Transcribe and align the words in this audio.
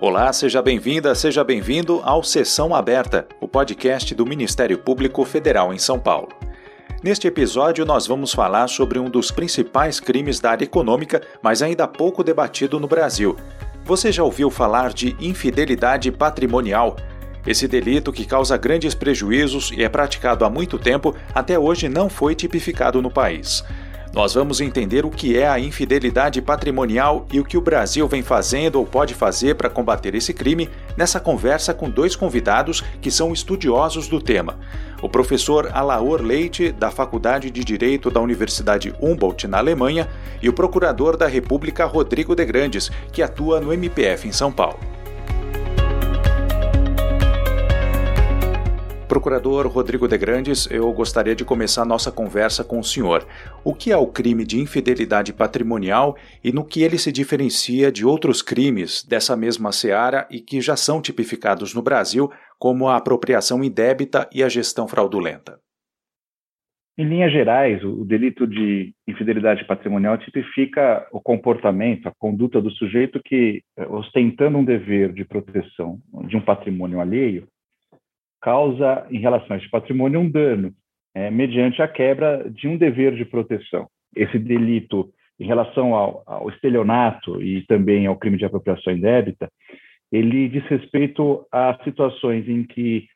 Olá, 0.00 0.32
seja 0.32 0.62
bem-vinda, 0.62 1.12
seja 1.12 1.42
bem-vindo 1.42 2.00
ao 2.04 2.22
Sessão 2.22 2.72
Aberta, 2.72 3.26
o 3.40 3.48
podcast 3.48 4.14
do 4.14 4.24
Ministério 4.24 4.78
Público 4.78 5.24
Federal 5.24 5.74
em 5.74 5.78
São 5.78 5.98
Paulo. 5.98 6.28
Neste 7.02 7.26
episódio, 7.26 7.84
nós 7.84 8.06
vamos 8.06 8.32
falar 8.32 8.68
sobre 8.68 9.00
um 9.00 9.10
dos 9.10 9.32
principais 9.32 9.98
crimes 9.98 10.38
da 10.38 10.52
área 10.52 10.62
econômica, 10.62 11.20
mas 11.42 11.62
ainda 11.62 11.88
pouco 11.88 12.22
debatido 12.22 12.78
no 12.78 12.86
Brasil. 12.86 13.34
Você 13.84 14.12
já 14.12 14.22
ouviu 14.22 14.50
falar 14.50 14.92
de 14.92 15.16
infidelidade 15.18 16.12
patrimonial? 16.12 16.94
Esse 17.44 17.66
delito, 17.66 18.12
que 18.12 18.24
causa 18.24 18.56
grandes 18.56 18.94
prejuízos 18.94 19.72
e 19.72 19.82
é 19.82 19.88
praticado 19.88 20.44
há 20.44 20.50
muito 20.50 20.78
tempo, 20.78 21.12
até 21.34 21.58
hoje 21.58 21.88
não 21.88 22.08
foi 22.08 22.36
tipificado 22.36 23.02
no 23.02 23.10
país. 23.10 23.64
Nós 24.12 24.34
vamos 24.34 24.60
entender 24.60 25.04
o 25.04 25.10
que 25.10 25.36
é 25.36 25.46
a 25.46 25.60
infidelidade 25.60 26.40
patrimonial 26.40 27.26
e 27.32 27.38
o 27.38 27.44
que 27.44 27.58
o 27.58 27.60
Brasil 27.60 28.08
vem 28.08 28.22
fazendo 28.22 28.76
ou 28.76 28.86
pode 28.86 29.14
fazer 29.14 29.54
para 29.54 29.68
combater 29.68 30.14
esse 30.14 30.32
crime 30.32 30.68
nessa 30.96 31.20
conversa 31.20 31.74
com 31.74 31.90
dois 31.90 32.16
convidados 32.16 32.82
que 33.00 33.10
são 33.10 33.32
estudiosos 33.32 34.08
do 34.08 34.20
tema. 34.20 34.58
O 35.02 35.08
professor 35.08 35.70
Alaor 35.72 36.22
Leite, 36.22 36.72
da 36.72 36.90
Faculdade 36.90 37.50
de 37.50 37.62
Direito 37.62 38.10
da 38.10 38.20
Universidade 38.20 38.92
Humboldt, 39.00 39.46
na 39.46 39.58
Alemanha, 39.58 40.08
e 40.42 40.48
o 40.48 40.52
procurador 40.52 41.16
da 41.16 41.28
República 41.28 41.84
Rodrigo 41.84 42.34
de 42.34 42.44
Grandes, 42.44 42.90
que 43.12 43.22
atua 43.22 43.60
no 43.60 43.72
MPF 43.72 44.26
em 44.26 44.32
São 44.32 44.50
Paulo. 44.50 44.97
Procurador 49.08 49.66
Rodrigo 49.68 50.06
de 50.06 50.18
Grandes, 50.18 50.70
eu 50.70 50.92
gostaria 50.92 51.34
de 51.34 51.42
começar 51.42 51.86
nossa 51.86 52.12
conversa 52.12 52.62
com 52.62 52.78
o 52.78 52.84
senhor. 52.84 53.26
O 53.64 53.74
que 53.74 53.90
é 53.90 53.96
o 53.96 54.06
crime 54.06 54.44
de 54.44 54.60
infidelidade 54.60 55.32
patrimonial 55.32 56.14
e 56.44 56.52
no 56.52 56.62
que 56.62 56.82
ele 56.82 56.98
se 56.98 57.10
diferencia 57.10 57.90
de 57.90 58.04
outros 58.04 58.42
crimes 58.42 59.02
dessa 59.02 59.34
mesma 59.34 59.72
seara 59.72 60.28
e 60.30 60.40
que 60.40 60.60
já 60.60 60.76
são 60.76 61.00
tipificados 61.00 61.74
no 61.74 61.80
Brasil, 61.80 62.30
como 62.58 62.86
a 62.86 62.96
apropriação 62.96 63.64
indébita 63.64 64.28
e 64.30 64.42
a 64.42 64.48
gestão 64.48 64.86
fraudulenta? 64.86 65.58
Em 66.98 67.08
linhas 67.08 67.32
gerais, 67.32 67.82
o 67.82 68.04
delito 68.04 68.46
de 68.46 68.92
infidelidade 69.06 69.64
patrimonial 69.64 70.18
tipifica 70.18 71.06
o 71.12 71.20
comportamento, 71.20 72.08
a 72.08 72.12
conduta 72.18 72.60
do 72.60 72.70
sujeito 72.72 73.22
que, 73.24 73.62
eh, 73.78 73.86
ostentando 73.86 74.58
um 74.58 74.64
dever 74.64 75.12
de 75.12 75.24
proteção 75.24 75.98
de 76.26 76.36
um 76.36 76.40
patrimônio 76.40 77.00
alheio, 77.00 77.46
causa, 78.40 79.06
em 79.10 79.18
relação 79.18 79.54
a 79.54 79.58
esse 79.58 79.70
patrimônio, 79.70 80.20
um 80.20 80.30
dano, 80.30 80.72
é, 81.14 81.30
mediante 81.30 81.82
a 81.82 81.88
quebra 81.88 82.48
de 82.50 82.68
um 82.68 82.76
dever 82.76 83.14
de 83.14 83.24
proteção. 83.24 83.88
Esse 84.14 84.38
delito, 84.38 85.10
em 85.38 85.46
relação 85.46 85.94
ao, 85.94 86.22
ao 86.26 86.48
estelionato 86.48 87.42
e 87.42 87.64
também 87.66 88.06
ao 88.06 88.16
crime 88.16 88.36
de 88.36 88.44
apropriação 88.44 88.92
indébita, 88.92 89.50
ele 90.10 90.48
diz 90.48 90.64
respeito 90.64 91.46
a 91.52 91.78
situações 91.84 92.48
em 92.48 92.64
que 92.64 93.06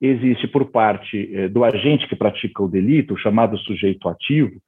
existe 0.00 0.46
por 0.46 0.70
parte 0.70 1.34
é, 1.34 1.48
do 1.48 1.64
agente 1.64 2.06
que 2.06 2.16
pratica 2.16 2.62
o 2.62 2.68
delito, 2.68 3.14
o 3.14 3.18
chamado 3.18 3.56
sujeito 3.58 4.08
ativo, 4.08 4.60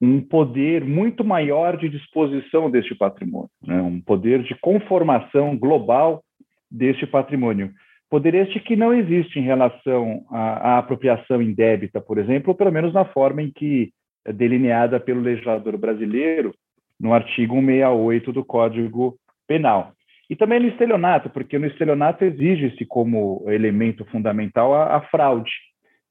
um 0.00 0.20
poder 0.20 0.84
muito 0.84 1.24
maior 1.24 1.76
de 1.76 1.88
disposição 1.88 2.70
deste 2.70 2.94
patrimônio, 2.94 3.50
né? 3.62 3.80
um 3.80 4.00
poder 4.00 4.42
de 4.42 4.54
conformação 4.54 5.56
global 5.56 6.22
deste 6.70 7.06
patrimônio, 7.06 7.72
Poder 8.10 8.34
este 8.34 8.58
que 8.60 8.74
não 8.74 8.94
existe 8.94 9.38
em 9.38 9.42
relação 9.42 10.24
à, 10.30 10.74
à 10.74 10.78
apropriação 10.78 11.42
indébita, 11.42 12.00
por 12.00 12.18
exemplo, 12.18 12.50
ou 12.50 12.54
pelo 12.54 12.72
menos 12.72 12.92
na 12.92 13.04
forma 13.04 13.42
em 13.42 13.50
que 13.50 13.92
é 14.24 14.32
delineada 14.32 14.98
pelo 14.98 15.20
legislador 15.20 15.76
brasileiro 15.76 16.54
no 16.98 17.12
artigo 17.12 17.54
168 17.54 18.32
do 18.32 18.44
Código 18.44 19.18
Penal. 19.46 19.92
E 20.28 20.36
também 20.36 20.60
no 20.60 20.68
estelionato, 20.68 21.30
porque 21.30 21.58
no 21.58 21.66
estelionato 21.66 22.24
exige-se 22.24 22.84
como 22.84 23.44
elemento 23.46 24.04
fundamental 24.06 24.74
a, 24.74 24.96
a, 24.96 25.00
fraude, 25.02 25.50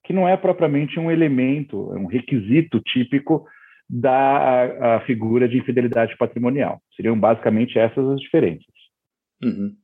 que 0.04 0.14
não 0.14 0.28
é 0.28 0.36
propriamente 0.36 1.00
um 1.00 1.12
elemento, 1.12 1.94
é 1.94 2.00
um 2.00 2.08
requisito 2.08 2.80
típico 2.80 3.46
da 3.90 4.12
a, 4.12 4.96
a 4.96 5.00
figura 5.02 5.48
de 5.48 5.58
infidelidade 5.58 6.18
patrimonial. 6.18 6.82
Seriam 6.96 7.20
basicamente 7.20 7.78
essas 7.78 8.08
as 8.10 8.20
diferenças. 8.20 8.66
Uhum. 9.44 9.76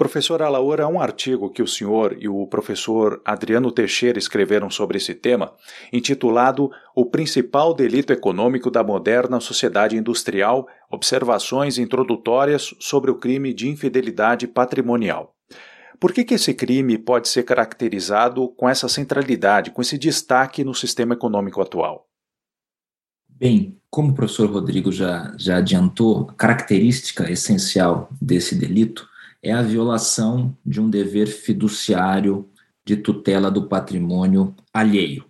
Professor 0.00 0.40
Alaor, 0.40 0.80
há 0.80 0.88
um 0.88 0.98
artigo 0.98 1.50
que 1.50 1.62
o 1.62 1.66
senhor 1.66 2.16
e 2.18 2.26
o 2.26 2.46
professor 2.46 3.20
Adriano 3.22 3.70
Teixeira 3.70 4.18
escreveram 4.18 4.70
sobre 4.70 4.96
esse 4.96 5.14
tema, 5.14 5.52
intitulado 5.92 6.70
O 6.96 7.04
Principal 7.04 7.74
Delito 7.74 8.10
Econômico 8.10 8.70
da 8.70 8.82
Moderna 8.82 9.40
Sociedade 9.40 9.98
Industrial 9.98 10.66
Observações 10.90 11.76
Introdutórias 11.76 12.74
sobre 12.80 13.10
o 13.10 13.16
Crime 13.16 13.52
de 13.52 13.68
Infidelidade 13.68 14.46
Patrimonial. 14.46 15.34
Por 16.00 16.14
que, 16.14 16.24
que 16.24 16.32
esse 16.32 16.54
crime 16.54 16.96
pode 16.96 17.28
ser 17.28 17.42
caracterizado 17.42 18.48
com 18.56 18.66
essa 18.66 18.88
centralidade, 18.88 19.70
com 19.70 19.82
esse 19.82 19.98
destaque 19.98 20.64
no 20.64 20.74
sistema 20.74 21.12
econômico 21.12 21.60
atual? 21.60 22.08
Bem, 23.28 23.78
como 23.90 24.12
o 24.12 24.14
professor 24.14 24.50
Rodrigo 24.50 24.90
já, 24.90 25.34
já 25.36 25.58
adiantou, 25.58 26.26
a 26.30 26.32
característica 26.32 27.30
essencial 27.30 28.08
desse 28.18 28.54
delito 28.54 29.10
é 29.42 29.52
a 29.52 29.62
violação 29.62 30.56
de 30.64 30.80
um 30.80 30.88
dever 30.88 31.26
fiduciário 31.26 32.48
de 32.84 32.96
tutela 32.96 33.50
do 33.50 33.68
patrimônio 33.68 34.54
alheio. 34.72 35.24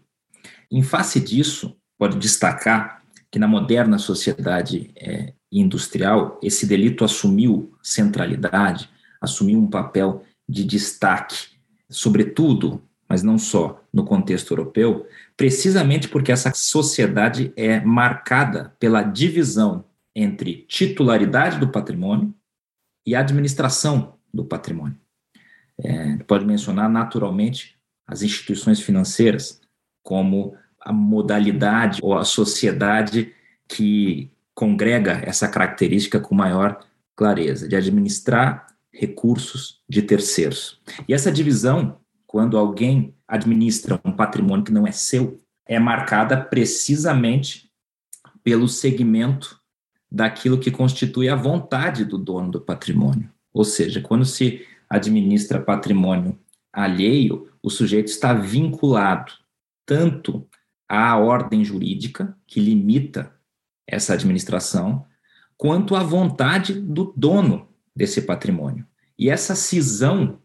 Em 0.71 0.82
face 0.82 1.21
disso, 1.21 1.76
pode 1.98 2.19
destacar 2.19 3.03
que 3.31 3.38
na 3.38 3.47
moderna 3.47 3.98
sociedade 3.98 4.91
é, 4.97 5.32
industrial, 5.53 6.38
esse 6.43 6.66
delito 6.66 7.04
assumiu 7.04 7.72
centralidade, 7.82 8.88
assumiu 9.21 9.59
um 9.59 9.69
papel 9.69 10.25
de 10.48 10.65
destaque, 10.65 11.48
sobretudo, 11.88 12.82
mas 13.09 13.22
não 13.22 13.38
só, 13.38 13.82
no 13.92 14.04
contexto 14.04 14.53
europeu, 14.53 15.06
precisamente 15.37 16.09
porque 16.09 16.32
essa 16.32 16.53
sociedade 16.54 17.53
é 17.56 17.81
marcada 17.81 18.75
pela 18.78 19.03
divisão 19.03 19.84
entre 20.15 20.65
titularidade 20.69 21.59
do 21.59 21.69
patrimônio 21.69 22.34
e 23.06 23.15
administração 23.15 24.15
do 24.33 24.44
patrimônio. 24.44 24.99
É, 25.83 26.16
pode 26.25 26.44
mencionar 26.44 26.88
naturalmente 26.88 27.77
as 28.06 28.22
instituições 28.22 28.81
financeiras 28.81 29.61
como 30.03 30.56
a 30.81 30.93
modalidade 30.93 32.00
ou 32.03 32.16
a 32.16 32.25
sociedade 32.25 33.33
que 33.69 34.31
congrega 34.55 35.22
essa 35.25 35.49
característica 35.49 36.19
com 36.19 36.34
maior 36.34 36.84
clareza, 37.15 37.69
de 37.69 37.77
administrar 37.77 38.66
recursos 38.93 39.83
de 39.89 40.03
terceiros. 40.03 40.81
E 41.09 41.15
essa 41.15 41.31
divisão, 41.31 42.00
quando 42.27 42.59
alguém 42.59 43.15
administra 43.27 44.00
um 44.05 44.12
patrimônio 44.12 44.65
que 44.65 44.72
não 44.72 44.87
é 44.87 44.93
seu, 44.93 45.39
é 45.66 45.78
marcada 45.78 46.37
precisamente 46.37 47.71
pelo 48.43 48.66
segmento 48.69 49.59
daquilo 50.10 50.59
que 50.59 50.71
constitui 50.71 51.28
a 51.28 51.37
vontade 51.37 52.04
do 52.04 52.19
dono 52.19 52.50
do 52.50 52.60
patrimônio. 52.60 53.31
Ou 53.53 53.65
seja, 53.65 54.00
quando 54.00 54.25
se 54.25 54.66
administra 54.88 55.60
patrimônio 55.60 56.38
alheio, 56.72 57.48
o 57.62 57.71
sujeito 57.71 58.09
está 58.09 58.32
vinculado 58.32 59.32
tanto 59.87 60.47
à 60.88 61.16
ordem 61.16 61.65
jurídica, 61.65 62.37
que 62.47 62.60
limita 62.60 63.32
essa 63.87 64.15
administração, 64.15 65.04
quanto 65.56 65.94
à 65.94 66.03
vontade 66.03 66.75
do 66.75 67.12
dono 67.16 67.69
desse 67.94 68.22
patrimônio. 68.22 68.87
E 69.19 69.28
essa 69.28 69.54
cisão 69.54 70.41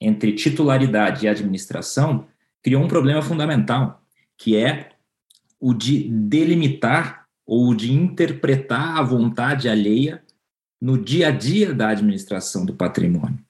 entre 0.00 0.32
titularidade 0.32 1.24
e 1.24 1.28
administração 1.28 2.26
criou 2.62 2.82
um 2.82 2.88
problema 2.88 3.22
fundamental, 3.22 4.02
que 4.36 4.56
é 4.56 4.90
o 5.58 5.74
de 5.74 6.08
delimitar 6.08 7.19
ou 7.50 7.74
de 7.74 7.92
interpretar 7.92 8.96
a 8.96 9.02
vontade 9.02 9.68
alheia 9.68 10.22
no 10.80 10.96
dia 10.96 11.26
a 11.26 11.30
dia 11.32 11.74
da 11.74 11.88
administração 11.88 12.64
do 12.64 12.72
patrimônio. 12.72 13.40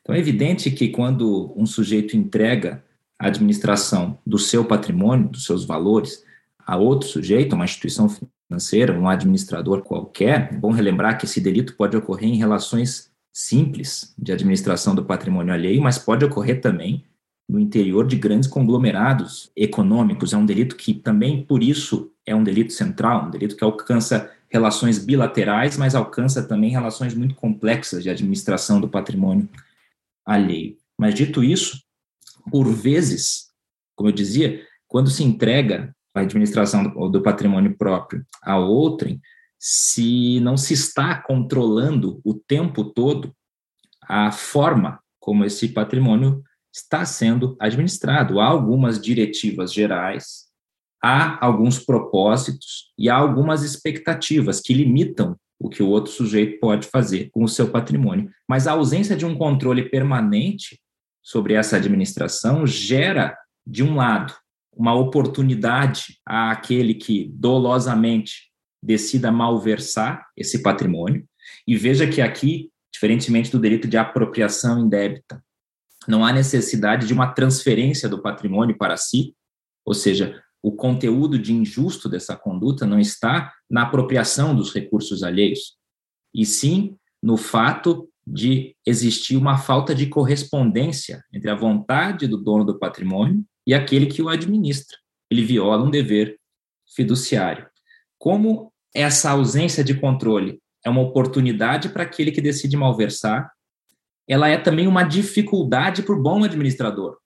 Então 0.00 0.14
é 0.14 0.20
evidente 0.20 0.70
que 0.70 0.90
quando 0.90 1.52
um 1.56 1.66
sujeito 1.66 2.16
entrega 2.16 2.84
a 3.18 3.26
administração 3.26 4.16
do 4.24 4.38
seu 4.38 4.64
patrimônio, 4.64 5.28
dos 5.28 5.44
seus 5.44 5.64
valores, 5.64 6.24
a 6.64 6.76
outro 6.76 7.08
sujeito, 7.08 7.56
uma 7.56 7.64
instituição 7.64 8.08
financeira, 8.48 8.96
um 8.96 9.08
administrador 9.08 9.82
qualquer, 9.82 10.52
é 10.52 10.56
bom 10.56 10.70
relembrar 10.70 11.18
que 11.18 11.24
esse 11.24 11.40
delito 11.40 11.74
pode 11.74 11.96
ocorrer 11.96 12.28
em 12.28 12.36
relações 12.36 13.10
simples 13.32 14.14
de 14.16 14.30
administração 14.30 14.94
do 14.94 15.04
patrimônio 15.04 15.52
alheio, 15.52 15.82
mas 15.82 15.98
pode 15.98 16.24
ocorrer 16.24 16.60
também 16.60 17.04
no 17.48 17.58
interior 17.58 18.06
de 18.06 18.14
grandes 18.14 18.48
conglomerados 18.48 19.50
econômicos. 19.56 20.32
É 20.32 20.36
um 20.36 20.46
delito 20.46 20.76
que 20.76 20.94
também, 20.94 21.42
por 21.42 21.64
isso, 21.64 22.12
é 22.28 22.34
um 22.34 22.44
delito 22.44 22.72
central, 22.72 23.26
um 23.26 23.30
delito 23.30 23.56
que 23.56 23.64
alcança 23.64 24.32
relações 24.48 24.98
bilaterais, 24.98 25.76
mas 25.76 25.94
alcança 25.94 26.42
também 26.42 26.70
relações 26.70 27.14
muito 27.14 27.34
complexas 27.34 28.02
de 28.02 28.10
administração 28.10 28.80
do 28.80 28.88
patrimônio 28.88 29.48
alheio. 30.24 30.76
Mas 30.98 31.14
dito 31.14 31.44
isso, 31.44 31.82
por 32.50 32.66
vezes, 32.72 33.50
como 33.94 34.08
eu 34.08 34.14
dizia, 34.14 34.64
quando 34.86 35.10
se 35.10 35.22
entrega 35.22 35.94
a 36.14 36.20
administração 36.20 36.84
do, 37.10 37.22
patrimônio 37.22 37.76
próprio 37.76 38.24
a 38.42 38.58
outrem, 38.58 39.20
se 39.58 40.40
não 40.40 40.56
se 40.56 40.74
está 40.74 41.20
controlando 41.20 42.20
o 42.24 42.34
tempo 42.34 42.84
todo 42.84 43.34
a 44.02 44.32
forma 44.32 45.00
como 45.20 45.44
esse 45.44 45.68
patrimônio 45.68 46.42
está 46.72 47.04
sendo 47.04 47.56
administrado. 47.60 48.40
Há 48.40 48.46
algumas 48.46 49.00
diretivas 49.00 49.72
gerais, 49.72 50.47
há 51.02 51.44
alguns 51.44 51.78
propósitos 51.78 52.92
e 52.98 53.08
há 53.08 53.14
algumas 53.14 53.62
expectativas 53.62 54.60
que 54.60 54.74
limitam 54.74 55.36
o 55.58 55.68
que 55.68 55.82
o 55.82 55.88
outro 55.88 56.12
sujeito 56.12 56.60
pode 56.60 56.86
fazer 56.86 57.30
com 57.30 57.42
o 57.42 57.48
seu 57.48 57.68
patrimônio. 57.68 58.30
Mas 58.48 58.66
a 58.66 58.72
ausência 58.72 59.16
de 59.16 59.26
um 59.26 59.36
controle 59.36 59.88
permanente 59.88 60.80
sobre 61.22 61.54
essa 61.54 61.76
administração 61.76 62.66
gera, 62.66 63.36
de 63.66 63.82
um 63.82 63.96
lado, 63.96 64.34
uma 64.72 64.94
oportunidade 64.94 66.18
àquele 66.24 66.94
que 66.94 67.30
dolosamente 67.34 68.48
decida 68.82 69.32
malversar 69.32 70.24
esse 70.36 70.62
patrimônio. 70.62 71.26
E 71.66 71.76
veja 71.76 72.06
que 72.06 72.20
aqui, 72.20 72.70
diferentemente 72.92 73.50
do 73.50 73.58
delito 73.58 73.88
de 73.88 73.96
apropriação 73.96 74.78
indébita, 74.78 75.42
não 76.06 76.24
há 76.24 76.32
necessidade 76.32 77.06
de 77.06 77.12
uma 77.12 77.32
transferência 77.32 78.08
do 78.08 78.22
patrimônio 78.22 78.78
para 78.78 78.96
si, 78.96 79.34
ou 79.84 79.92
seja, 79.92 80.42
o 80.62 80.72
conteúdo 80.72 81.38
de 81.38 81.52
injusto 81.52 82.08
dessa 82.08 82.36
conduta 82.36 82.86
não 82.86 82.98
está 82.98 83.52
na 83.70 83.82
apropriação 83.82 84.54
dos 84.54 84.72
recursos 84.72 85.22
alheios, 85.22 85.76
e 86.34 86.44
sim 86.44 86.96
no 87.22 87.36
fato 87.36 88.08
de 88.26 88.76
existir 88.86 89.36
uma 89.36 89.56
falta 89.56 89.94
de 89.94 90.06
correspondência 90.06 91.24
entre 91.32 91.50
a 91.50 91.54
vontade 91.54 92.26
do 92.26 92.36
dono 92.36 92.64
do 92.64 92.78
patrimônio 92.78 93.42
e 93.66 93.72
aquele 93.72 94.06
que 94.06 94.20
o 94.20 94.28
administra. 94.28 94.96
Ele 95.30 95.42
viola 95.42 95.84
um 95.84 95.90
dever 95.90 96.38
fiduciário. 96.94 97.66
Como 98.18 98.72
essa 98.94 99.30
ausência 99.30 99.82
de 99.82 99.94
controle 99.94 100.60
é 100.84 100.90
uma 100.90 101.00
oportunidade 101.00 101.88
para 101.88 102.02
aquele 102.02 102.30
que 102.30 102.40
decide 102.40 102.76
malversar, 102.76 103.50
ela 104.28 104.48
é 104.48 104.58
também 104.58 104.86
uma 104.86 105.02
dificuldade 105.02 106.02
para 106.02 106.14
o 106.14 106.22
bom 106.22 106.44
administrador, 106.44 107.16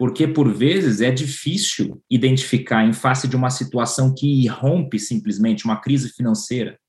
porque 0.00 0.26
por 0.26 0.50
vezes 0.50 1.02
é 1.02 1.10
difícil 1.10 2.02
identificar 2.10 2.86
em 2.86 2.92
face 2.94 3.28
de 3.28 3.36
uma 3.36 3.50
situação 3.50 4.14
que 4.14 4.44
irrompe 4.44 4.98
simplesmente 4.98 5.66
uma 5.66 5.78
crise 5.78 6.08
financeira, 6.08 6.80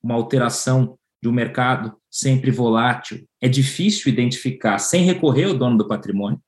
uma 0.00 0.14
alteração 0.14 0.96
de 1.20 1.28
um 1.28 1.32
mercado 1.32 1.96
sempre 2.08 2.52
volátil, 2.52 3.26
é 3.42 3.48
difícil 3.48 4.12
identificar 4.12 4.78
sem 4.78 5.02
recorrer 5.02 5.46
ao 5.46 5.54
dono 5.54 5.76
do 5.76 5.88
patrimônio 5.88 6.40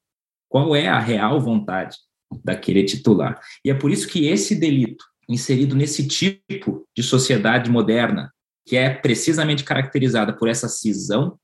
qual 0.49 0.77
é 0.77 0.87
a 0.87 1.01
real 1.01 1.41
vontade 1.41 1.97
daquele 2.45 2.85
titular. 2.85 3.41
E 3.65 3.71
é 3.71 3.75
por 3.75 3.91
isso 3.91 4.07
que 4.07 4.29
esse 4.29 4.55
delito 4.55 5.05
inserido 5.29 5.75
nesse 5.75 6.07
tipo 6.07 6.87
de 6.97 7.03
sociedade 7.03 7.69
moderna, 7.73 8.33
que 8.65 8.77
é 8.77 8.89
precisamente 8.89 9.65
caracterizada 9.65 10.33
por 10.33 10.49
essa 10.49 10.69
cisão 10.69 11.37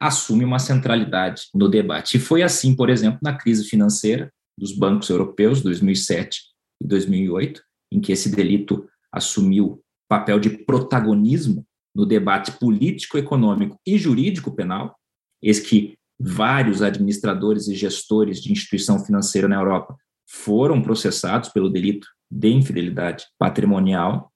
assume 0.00 0.44
uma 0.44 0.58
centralidade 0.58 1.44
no 1.54 1.68
debate. 1.68 2.16
E 2.16 2.20
foi 2.20 2.42
assim, 2.42 2.74
por 2.74 2.90
exemplo, 2.90 3.18
na 3.22 3.36
crise 3.36 3.64
financeira 3.64 4.32
dos 4.58 4.72
bancos 4.72 5.08
europeus, 5.08 5.60
2007 5.62 6.40
e 6.82 6.86
2008, 6.86 7.62
em 7.92 8.00
que 8.00 8.12
esse 8.12 8.34
delito 8.34 8.88
assumiu 9.12 9.82
papel 10.08 10.38
de 10.38 10.50
protagonismo 10.50 11.66
no 11.94 12.04
debate 12.04 12.52
político, 12.52 13.16
econômico 13.16 13.78
e 13.86 13.96
jurídico 13.96 14.54
penal, 14.54 14.96
eis 15.42 15.60
que 15.60 15.96
vários 16.18 16.82
administradores 16.82 17.68
e 17.68 17.74
gestores 17.74 18.42
de 18.42 18.52
instituição 18.52 19.04
financeira 19.04 19.48
na 19.48 19.56
Europa 19.56 19.96
foram 20.28 20.82
processados 20.82 21.48
pelo 21.48 21.70
delito 21.70 22.06
de 22.30 22.48
infidelidade 22.48 23.26
patrimonial, 23.38 24.32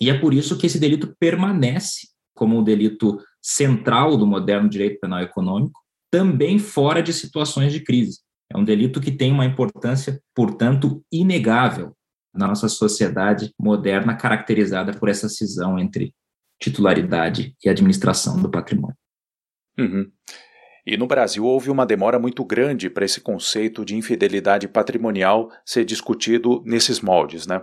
e 0.00 0.10
é 0.10 0.18
por 0.18 0.34
isso 0.34 0.56
que 0.58 0.66
esse 0.66 0.78
delito 0.78 1.14
permanece 1.18 2.08
como 2.34 2.58
um 2.58 2.64
delito 2.64 3.20
central 3.42 4.16
do 4.16 4.26
moderno 4.26 4.68
direito 4.68 5.00
penal 5.00 5.20
econômico, 5.20 5.80
também 6.10 6.58
fora 6.58 7.02
de 7.02 7.12
situações 7.12 7.72
de 7.72 7.80
crise. 7.80 8.20
É 8.52 8.56
um 8.56 8.64
delito 8.64 9.00
que 9.00 9.12
tem 9.12 9.32
uma 9.32 9.44
importância, 9.44 10.20
portanto, 10.34 11.04
inegável 11.12 11.94
na 12.34 12.48
nossa 12.48 12.68
sociedade 12.68 13.52
moderna, 13.58 14.16
caracterizada 14.16 14.92
por 14.92 15.08
essa 15.08 15.28
cisão 15.28 15.78
entre 15.78 16.12
titularidade 16.60 17.54
e 17.64 17.68
administração 17.68 18.40
do 18.40 18.50
patrimônio. 18.50 18.96
Uhum. 19.78 20.10
E 20.86 20.96
no 20.96 21.06
Brasil 21.06 21.44
houve 21.44 21.70
uma 21.70 21.86
demora 21.86 22.18
muito 22.18 22.44
grande 22.44 22.88
para 22.88 23.04
esse 23.04 23.20
conceito 23.20 23.84
de 23.84 23.96
infidelidade 23.96 24.66
patrimonial 24.66 25.50
ser 25.64 25.84
discutido 25.84 26.62
nesses 26.64 27.00
moldes. 27.00 27.46
Né? 27.46 27.62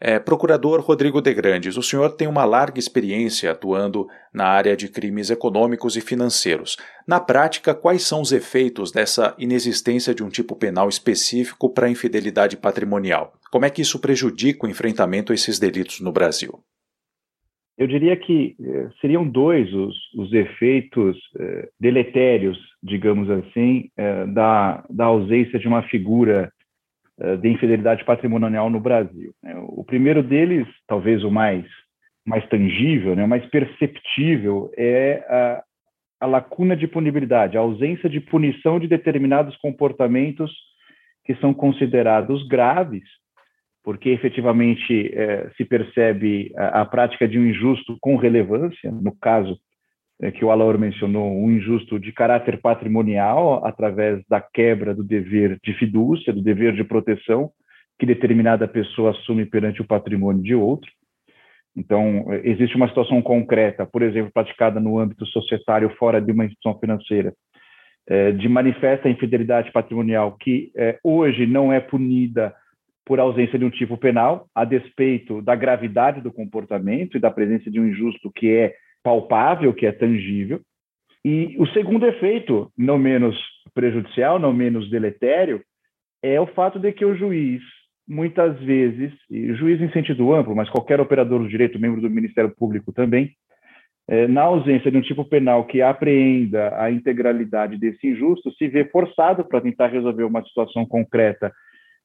É, 0.00 0.18
Procurador 0.18 0.80
Rodrigo 0.80 1.20
de 1.20 1.32
Grandes, 1.32 1.76
o 1.76 1.82
senhor 1.82 2.10
tem 2.16 2.28
uma 2.28 2.44
larga 2.44 2.78
experiência 2.78 3.50
atuando 3.50 4.06
na 4.32 4.46
área 4.46 4.76
de 4.76 4.88
crimes 4.88 5.30
econômicos 5.30 5.96
e 5.96 6.00
financeiros. 6.00 6.76
Na 7.06 7.20
prática, 7.20 7.74
quais 7.74 8.02
são 8.02 8.20
os 8.20 8.32
efeitos 8.32 8.92
dessa 8.92 9.34
inexistência 9.38 10.14
de 10.14 10.22
um 10.22 10.28
tipo 10.28 10.56
penal 10.56 10.88
específico 10.88 11.70
para 11.72 11.88
infidelidade 11.88 12.56
patrimonial? 12.56 13.32
Como 13.50 13.64
é 13.64 13.70
que 13.70 13.82
isso 13.82 13.98
prejudica 13.98 14.66
o 14.66 14.70
enfrentamento 14.70 15.32
a 15.32 15.34
esses 15.34 15.58
delitos 15.58 16.00
no 16.00 16.12
Brasil? 16.12 16.62
Eu 17.78 17.86
diria 17.86 18.16
que 18.16 18.56
eh, 18.58 18.88
seriam 19.00 19.26
dois 19.28 19.72
os, 19.72 19.94
os 20.14 20.32
efeitos 20.32 21.18
eh, 21.38 21.68
deletérios, 21.78 22.58
digamos 22.82 23.28
assim, 23.28 23.90
eh, 23.96 24.26
da, 24.26 24.82
da 24.88 25.04
ausência 25.04 25.58
de 25.58 25.68
uma 25.68 25.82
figura 25.82 26.52
de 27.40 27.48
infidelidade 27.48 28.04
patrimonial 28.04 28.68
no 28.68 28.78
Brasil. 28.78 29.32
Né? 29.42 29.54
O 29.68 29.82
primeiro 29.82 30.22
deles, 30.22 30.68
talvez 30.86 31.24
o 31.24 31.30
mais, 31.30 31.64
mais 32.26 32.46
tangível, 32.50 33.16
né, 33.16 33.24
o 33.24 33.28
mais 33.28 33.46
perceptível, 33.46 34.70
é 34.76 35.24
a, 35.26 35.64
a 36.20 36.26
lacuna 36.26 36.76
de 36.76 36.86
punibilidade, 36.86 37.56
a 37.56 37.60
ausência 37.60 38.06
de 38.10 38.20
punição 38.20 38.78
de 38.78 38.86
determinados 38.86 39.56
comportamentos 39.56 40.52
que 41.24 41.34
são 41.36 41.54
considerados 41.54 42.46
graves 42.46 43.08
porque 43.86 44.08
efetivamente 44.08 45.12
é, 45.14 45.48
se 45.56 45.64
percebe 45.64 46.52
a, 46.56 46.80
a, 46.80 46.84
prática 46.84 47.28
de 47.28 47.38
um 47.38 47.46
injusto 47.46 47.96
com 48.00 48.16
relevância, 48.16 48.90
no 48.90 49.16
caso 49.16 49.56
é, 50.20 50.32
que 50.32 50.44
o 50.44 50.50
Alaor 50.50 50.76
mencionou, 50.76 51.32
um 51.32 51.52
injusto 51.52 51.96
de 51.96 52.10
caráter 52.10 52.60
patrimonial, 52.60 53.64
através 53.64 54.24
da 54.28 54.40
quebra 54.40 54.92
do 54.92 55.04
dever 55.04 55.56
de 55.62 55.72
fidúcia, 55.74 56.32
do 56.32 56.42
dever 56.42 56.74
de 56.74 56.82
proteção 56.82 57.52
que 57.96 58.04
determinada 58.04 58.66
pessoa 58.66 59.12
assume 59.12 59.46
perante 59.46 59.80
o 59.80 59.86
patrimônio 59.86 60.42
de 60.42 60.56
outro. 60.56 60.90
Então, 61.76 62.26
existe 62.42 62.74
uma 62.74 62.88
situação 62.88 63.22
concreta, 63.22 63.86
por 63.86 64.02
exemplo, 64.02 64.32
praticada 64.34 64.80
no 64.80 64.98
âmbito 64.98 65.24
societário 65.26 65.94
fora 65.96 66.20
de 66.20 66.32
uma 66.32 66.44
instituição 66.44 66.76
financeira, 66.80 67.32
é, 68.08 68.32
de 68.32 68.48
manifesta 68.48 69.08
infidelidade 69.08 69.70
patrimonial 69.70 70.36
que 70.40 70.72
hoje 71.04 71.46
não 71.46 71.72
é 71.72 71.78
punida 71.78 72.52
por 73.06 73.20
ausência 73.20 73.56
de 73.56 73.64
um 73.64 73.70
tipo 73.70 73.96
penal, 73.96 74.48
a 74.52 74.64
despeito 74.64 75.40
da 75.40 75.54
gravidade 75.54 76.20
do 76.20 76.32
comportamento 76.32 77.16
e 77.16 77.20
da 77.20 77.30
presença 77.30 77.70
de 77.70 77.78
um 77.78 77.86
injusto 77.86 78.32
que 78.32 78.50
é 78.50 78.74
palpável, 79.02 79.72
que 79.72 79.86
é 79.86 79.92
tangível. 79.92 80.60
E 81.24 81.54
o 81.56 81.66
segundo 81.68 82.04
efeito, 82.04 82.70
não 82.76 82.98
menos 82.98 83.36
prejudicial, 83.72 84.40
não 84.40 84.52
menos 84.52 84.90
deletério, 84.90 85.62
é 86.20 86.40
o 86.40 86.48
fato 86.48 86.80
de 86.80 86.92
que 86.92 87.04
o 87.04 87.14
juiz, 87.14 87.62
muitas 88.08 88.58
vezes, 88.58 89.12
e 89.30 89.54
juiz 89.54 89.80
em 89.80 89.90
sentido 89.92 90.34
amplo, 90.34 90.56
mas 90.56 90.68
qualquer 90.68 91.00
operador 91.00 91.40
do 91.40 91.48
direito, 91.48 91.78
membro 91.78 92.00
do 92.00 92.10
Ministério 92.10 92.52
Público 92.56 92.92
também, 92.92 93.30
é, 94.08 94.26
na 94.26 94.42
ausência 94.42 94.90
de 94.90 94.96
um 94.96 95.00
tipo 95.00 95.24
penal 95.24 95.64
que 95.64 95.80
apreenda 95.80 96.80
a 96.80 96.90
integralidade 96.90 97.78
desse 97.78 98.08
injusto, 98.08 98.52
se 98.52 98.66
vê 98.66 98.84
forçado 98.84 99.44
para 99.44 99.60
tentar 99.60 99.88
resolver 99.88 100.24
uma 100.24 100.42
situação 100.44 100.84
concreta 100.84 101.52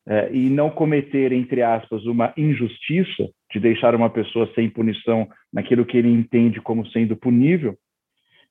é, 0.07 0.31
e 0.33 0.49
não 0.49 0.69
cometer, 0.69 1.31
entre 1.31 1.61
aspas, 1.61 2.05
uma 2.05 2.33
injustiça 2.35 3.29
de 3.51 3.59
deixar 3.59 3.93
uma 3.93 4.09
pessoa 4.09 4.49
sem 4.55 4.69
punição 4.69 5.27
naquilo 5.53 5.85
que 5.85 5.97
ele 5.97 6.09
entende 6.09 6.59
como 6.61 6.87
sendo 6.87 7.15
punível, 7.15 7.75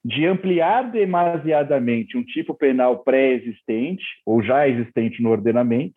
de 0.04 0.26
ampliar 0.26 0.90
demasiadamente 0.90 2.16
um 2.16 2.24
tipo 2.24 2.54
penal 2.54 3.02
pré-existente 3.02 4.04
ou 4.24 4.42
já 4.42 4.66
existente 4.68 5.22
no 5.22 5.30
ordenamento 5.30 5.94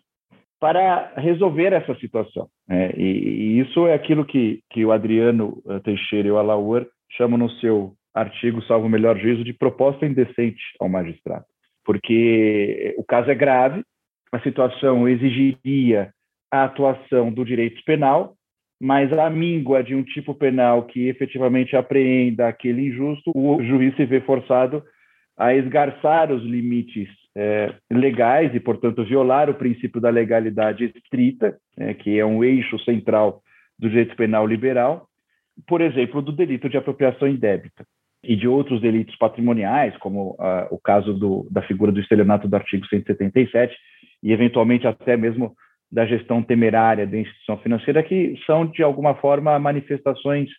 para 0.60 1.14
resolver 1.18 1.74
essa 1.74 1.94
situação. 1.96 2.48
É, 2.70 2.94
e, 2.98 3.04
e, 3.04 3.60
isso 3.60 3.86
é 3.88 3.94
aquilo 3.94 4.26
que, 4.26 4.62
que 4.70 4.86
o 4.86 4.92
Adriano 4.92 5.62
eh, 5.68 5.80
Teixeira 5.80 6.28
e 6.28 6.32
o 6.32 6.38
Alaor 6.38 6.88
chamam 7.12 7.38
no 7.38 7.50
seu 7.60 7.94
artigo, 8.14 8.62
salvo 8.64 8.88
o 8.88 8.90
melhor 8.90 9.18
juízo, 9.18 9.44
de 9.44 9.54
proposta 9.54 10.06
indecente 10.06 10.62
ao 10.80 10.88
magistrado. 10.88 11.46
Porque 11.86 12.96
o 12.98 13.04
caso 13.04 13.30
é 13.30 13.36
grave, 13.36 13.84
a 14.34 14.40
situação 14.40 15.08
exigiria 15.08 16.12
a 16.52 16.64
atuação 16.64 17.32
do 17.32 17.46
direito 17.46 17.84
penal, 17.86 18.34
mas 18.82 19.14
a 19.14 19.30
míngua 19.30 19.84
de 19.84 19.96
um 19.96 20.04
tipo 20.04 20.34
penal 20.34 20.84
que 20.84 21.08
efetivamente 21.08 21.76
apreenda 21.76 22.48
aquele 22.48 22.88
injusto, 22.88 23.32
o 23.36 23.62
juiz 23.64 23.96
se 23.96 24.06
vê 24.06 24.20
forçado 24.22 24.84
a 25.38 25.54
esgarçar 25.54 26.32
os 26.32 26.44
limites 26.44 27.08
é, 27.36 27.74
legais 27.92 28.54
e, 28.54 28.60
portanto, 28.60 29.06
violar 29.06 29.50
o 29.50 29.56
princípio 29.56 30.02
da 30.02 30.10
legalidade 30.10 30.92
estrita, 30.96 31.56
é, 31.78 31.94
que 31.94 32.20
é 32.20 32.26
um 32.26 32.44
eixo 32.44 32.78
central 32.80 33.42
do 33.78 33.90
direito 33.90 34.16
penal 34.16 34.46
liberal, 34.48 35.08
por 35.68 35.80
exemplo, 35.82 36.22
do 36.22 36.32
delito 36.32 36.68
de 36.68 36.78
apropriação 36.78 37.28
indébita. 37.28 37.86
e 38.24 38.38
de 38.38 38.48
outros 38.48 38.80
delitos 38.80 39.18
patrimoniais, 39.18 39.98
como 39.98 40.32
uh, 40.40 40.68
o 40.72 40.80
caso 40.80 41.14
do, 41.14 41.46
da 41.52 41.62
figura 41.62 41.92
do 41.92 42.00
estelionato 42.00 42.48
do 42.48 42.56
artigo 42.56 42.88
177, 42.88 43.76
e 44.24 44.32
eventualmente 44.32 44.88
até 44.88 45.18
mesmo 45.18 45.54
da 45.92 46.06
gestão 46.06 46.42
temerária 46.42 47.06
da 47.06 47.18
instituição 47.18 47.58
financeira, 47.58 48.02
que 48.02 48.36
são, 48.48 48.66
de 48.66 48.82
alguma 48.82 49.14
forma, 49.16 49.60
manifestações 49.60 50.50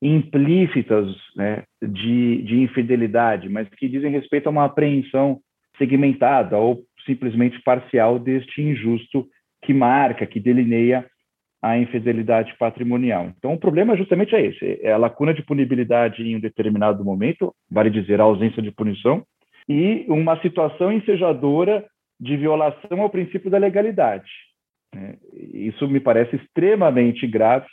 implícitas 0.00 1.06
né, 1.36 1.64
de, 1.82 2.42
de 2.42 2.60
infidelidade, 2.62 3.48
mas 3.50 3.68
que 3.68 3.88
dizem 3.88 4.10
respeito 4.10 4.46
a 4.46 4.50
uma 4.50 4.64
apreensão 4.64 5.40
segmentada 5.76 6.56
ou 6.56 6.82
simplesmente 7.04 7.60
parcial 7.62 8.18
deste 8.18 8.62
injusto 8.62 9.26
que 9.62 9.74
marca, 9.74 10.26
que 10.26 10.40
delineia 10.40 11.06
a 11.62 11.76
infidelidade 11.76 12.54
patrimonial. 12.58 13.30
Então, 13.36 13.52
o 13.52 13.58
problema 13.58 13.96
justamente 13.96 14.34
é 14.34 14.46
esse: 14.46 14.80
é 14.82 14.92
a 14.92 14.96
lacuna 14.96 15.34
de 15.34 15.42
punibilidade 15.42 16.22
em 16.22 16.36
um 16.36 16.40
determinado 16.40 17.04
momento, 17.04 17.54
vale 17.70 17.90
dizer, 17.90 18.20
a 18.20 18.24
ausência 18.24 18.62
de 18.62 18.70
punição, 18.70 19.22
e 19.68 20.06
uma 20.08 20.40
situação 20.40 20.90
ensejadora 20.90 21.84
de 22.20 22.36
violação 22.36 23.00
ao 23.00 23.08
princípio 23.08 23.50
da 23.50 23.58
legalidade. 23.58 24.30
Né? 24.94 25.16
Isso 25.32 25.88
me 25.88 25.98
parece 25.98 26.36
extremamente 26.36 27.26
grave, 27.26 27.66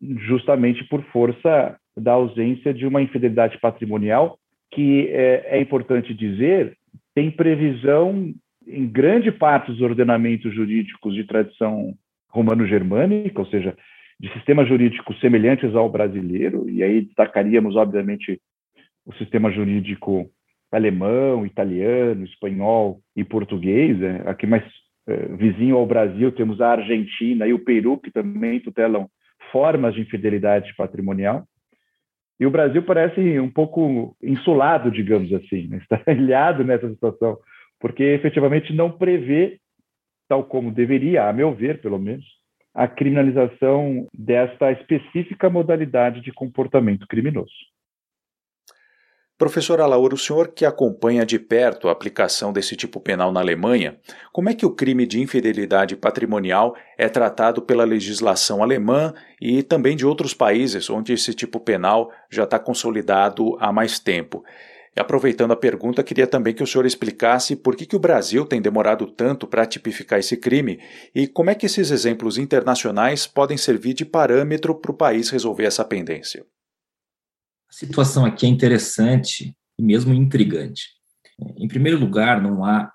justamente 0.00 0.82
por 0.84 1.02
força 1.12 1.76
da 1.96 2.12
ausência 2.12 2.72
de 2.72 2.86
uma 2.86 3.02
infidelidade 3.02 3.58
patrimonial, 3.58 4.38
que 4.72 5.08
é, 5.08 5.58
é 5.58 5.60
importante 5.60 6.14
dizer, 6.14 6.76
tem 7.14 7.30
previsão 7.30 8.32
em 8.66 8.86
grande 8.86 9.30
parte 9.30 9.70
dos 9.70 9.80
ordenamentos 9.80 10.54
jurídicos 10.54 11.14
de 11.14 11.24
tradição 11.24 11.94
romano-germânica, 12.30 13.40
ou 13.40 13.46
seja, 13.46 13.76
de 14.18 14.32
sistemas 14.32 14.68
jurídicos 14.68 15.18
semelhantes 15.20 15.74
ao 15.74 15.90
brasileiro, 15.90 16.70
e 16.70 16.82
aí 16.82 17.02
destacaríamos, 17.02 17.74
obviamente, 17.74 18.40
o 19.04 19.12
sistema 19.14 19.50
jurídico 19.50 20.30
alemão, 20.70 21.44
italiano, 21.44 22.24
espanhol 22.24 23.00
e 23.16 23.24
português. 23.24 23.98
Né? 23.98 24.22
Aqui 24.26 24.46
mais 24.46 24.64
é, 25.08 25.16
vizinho 25.36 25.76
ao 25.76 25.86
Brasil 25.86 26.30
temos 26.32 26.60
a 26.60 26.72
Argentina 26.72 27.46
e 27.46 27.52
o 27.52 27.64
Peru, 27.64 27.98
que 27.98 28.10
também 28.10 28.60
tutelam 28.60 29.08
formas 29.50 29.94
de 29.94 30.02
infidelidade 30.02 30.74
patrimonial. 30.76 31.44
E 32.38 32.46
o 32.46 32.50
Brasil 32.50 32.82
parece 32.82 33.38
um 33.38 33.50
pouco 33.50 34.16
insulado, 34.22 34.90
digamos 34.90 35.32
assim, 35.32 35.68
né? 35.68 35.78
está 35.90 36.12
ilhado 36.12 36.64
nessa 36.64 36.88
situação, 36.88 37.38
porque 37.78 38.02
efetivamente 38.02 38.72
não 38.72 38.90
prevê 38.90 39.58
tal 40.28 40.44
como 40.44 40.70
deveria, 40.70 41.28
a 41.28 41.32
meu 41.32 41.52
ver, 41.52 41.80
pelo 41.80 41.98
menos, 41.98 42.24
a 42.72 42.86
criminalização 42.86 44.06
desta 44.14 44.70
específica 44.70 45.50
modalidade 45.50 46.20
de 46.20 46.32
comportamento 46.32 47.06
criminoso. 47.08 47.52
Professor 49.40 49.80
Alauro, 49.80 50.16
o 50.16 50.18
senhor 50.18 50.48
que 50.48 50.66
acompanha 50.66 51.24
de 51.24 51.38
perto 51.38 51.88
a 51.88 51.92
aplicação 51.92 52.52
desse 52.52 52.76
tipo 52.76 53.00
penal 53.00 53.32
na 53.32 53.40
Alemanha, 53.40 53.96
como 54.34 54.50
é 54.50 54.54
que 54.54 54.66
o 54.66 54.74
crime 54.74 55.06
de 55.06 55.18
infidelidade 55.18 55.96
patrimonial 55.96 56.76
é 56.98 57.08
tratado 57.08 57.62
pela 57.62 57.84
legislação 57.84 58.62
alemã 58.62 59.14
e 59.40 59.62
também 59.62 59.96
de 59.96 60.04
outros 60.04 60.34
países 60.34 60.90
onde 60.90 61.14
esse 61.14 61.32
tipo 61.32 61.58
penal 61.58 62.12
já 62.30 62.44
está 62.44 62.58
consolidado 62.58 63.56
há 63.58 63.72
mais 63.72 63.98
tempo? 63.98 64.44
E 64.94 65.00
aproveitando 65.00 65.52
a 65.52 65.56
pergunta, 65.56 66.02
queria 66.02 66.26
também 66.26 66.52
que 66.52 66.62
o 66.62 66.66
senhor 66.66 66.84
explicasse 66.84 67.56
por 67.56 67.74
que, 67.74 67.86
que 67.86 67.96
o 67.96 68.00
Brasil 68.00 68.44
tem 68.44 68.60
demorado 68.60 69.06
tanto 69.06 69.46
para 69.46 69.64
tipificar 69.64 70.18
esse 70.18 70.36
crime 70.36 70.78
e 71.14 71.26
como 71.26 71.48
é 71.48 71.54
que 71.54 71.64
esses 71.64 71.90
exemplos 71.90 72.36
internacionais 72.36 73.26
podem 73.26 73.56
servir 73.56 73.94
de 73.94 74.04
parâmetro 74.04 74.74
para 74.74 74.90
o 74.90 74.94
país 74.94 75.30
resolver 75.30 75.64
essa 75.64 75.82
pendência. 75.82 76.44
A 77.70 77.72
situação 77.72 78.24
aqui 78.24 78.46
é 78.46 78.48
interessante 78.48 79.56
e 79.78 79.82
mesmo 79.82 80.12
intrigante. 80.12 80.88
Em 81.56 81.68
primeiro 81.68 82.00
lugar, 82.00 82.42
não 82.42 82.64
há 82.64 82.92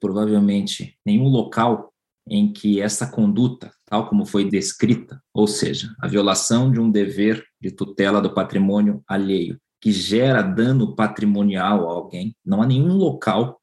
provavelmente 0.00 0.96
nenhum 1.04 1.26
local 1.26 1.92
em 2.28 2.52
que 2.52 2.80
essa 2.80 3.10
conduta, 3.10 3.72
tal 3.84 4.08
como 4.08 4.24
foi 4.24 4.48
descrita, 4.48 5.20
ou 5.34 5.48
seja, 5.48 5.92
a 6.00 6.06
violação 6.06 6.70
de 6.70 6.78
um 6.78 6.90
dever 6.90 7.44
de 7.60 7.72
tutela 7.72 8.22
do 8.22 8.32
patrimônio 8.32 9.02
alheio, 9.08 9.60
que 9.80 9.90
gera 9.90 10.42
dano 10.42 10.94
patrimonial 10.94 11.90
a 11.90 11.92
alguém, 11.92 12.36
não 12.44 12.62
há 12.62 12.66
nenhum 12.66 12.94
local 12.96 13.60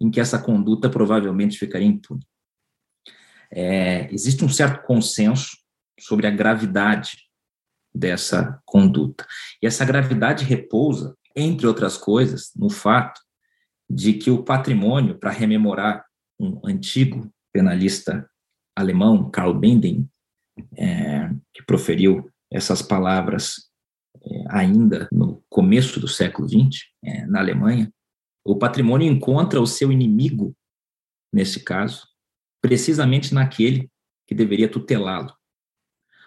em 0.00 0.12
que 0.12 0.20
essa 0.20 0.38
conduta 0.38 0.88
provavelmente 0.88 1.58
ficaria 1.58 1.88
impune. 1.88 2.24
É, 3.50 4.12
existe 4.14 4.44
um 4.44 4.48
certo 4.48 4.86
consenso 4.86 5.56
sobre 5.98 6.26
a 6.28 6.30
gravidade 6.30 7.31
dessa 7.94 8.60
conduta. 8.64 9.26
E 9.62 9.66
essa 9.66 9.84
gravidade 9.84 10.44
repousa, 10.44 11.16
entre 11.36 11.66
outras 11.66 11.96
coisas, 11.96 12.52
no 12.56 12.70
fato 12.70 13.20
de 13.88 14.14
que 14.14 14.30
o 14.30 14.42
patrimônio, 14.42 15.18
para 15.18 15.30
rememorar 15.30 16.04
um 16.40 16.60
antigo 16.64 17.30
penalista 17.52 18.28
alemão, 18.76 19.30
Karl 19.30 19.54
Binding, 19.54 20.08
é, 20.76 21.30
que 21.52 21.62
proferiu 21.64 22.30
essas 22.50 22.82
palavras 22.82 23.70
é, 24.24 24.44
ainda 24.48 25.08
no 25.12 25.42
começo 25.48 26.00
do 26.00 26.08
século 26.08 26.48
XX, 26.48 26.84
é, 27.04 27.26
na 27.26 27.40
Alemanha, 27.40 27.92
o 28.44 28.56
patrimônio 28.56 29.10
encontra 29.10 29.60
o 29.60 29.66
seu 29.66 29.92
inimigo, 29.92 30.56
nesse 31.32 31.60
caso, 31.60 32.06
precisamente 32.60 33.34
naquele 33.34 33.90
que 34.26 34.34
deveria 34.34 34.70
tutelá-lo. 34.70 35.32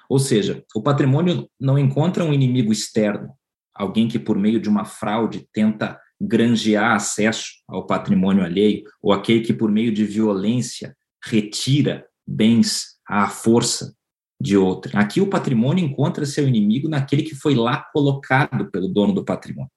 Ou 0.09 0.19
seja, 0.19 0.63
o 0.75 0.81
patrimônio 0.81 1.49
não 1.59 1.77
encontra 1.77 2.23
um 2.23 2.33
inimigo 2.33 2.71
externo, 2.71 3.33
alguém 3.73 4.07
que, 4.07 4.19
por 4.19 4.37
meio 4.37 4.59
de 4.59 4.69
uma 4.69 4.85
fraude, 4.85 5.47
tenta 5.51 5.99
granjear 6.19 6.95
acesso 6.95 7.45
ao 7.67 7.85
patrimônio 7.85 8.43
alheio, 8.43 8.83
ou 9.01 9.11
aquele 9.11 9.41
que, 9.41 9.53
por 9.53 9.71
meio 9.71 9.91
de 9.91 10.05
violência, 10.05 10.95
retira 11.23 12.05
bens 12.25 12.95
à 13.07 13.27
força 13.27 13.93
de 14.39 14.57
outra. 14.57 14.99
Aqui 14.99 15.21
o 15.21 15.29
patrimônio 15.29 15.83
encontra 15.83 16.25
seu 16.25 16.47
inimigo 16.47 16.87
naquele 16.87 17.23
que 17.23 17.35
foi 17.35 17.55
lá 17.55 17.85
colocado 17.93 18.69
pelo 18.71 18.87
dono 18.87 19.13
do 19.13 19.25
patrimônio. 19.25 19.71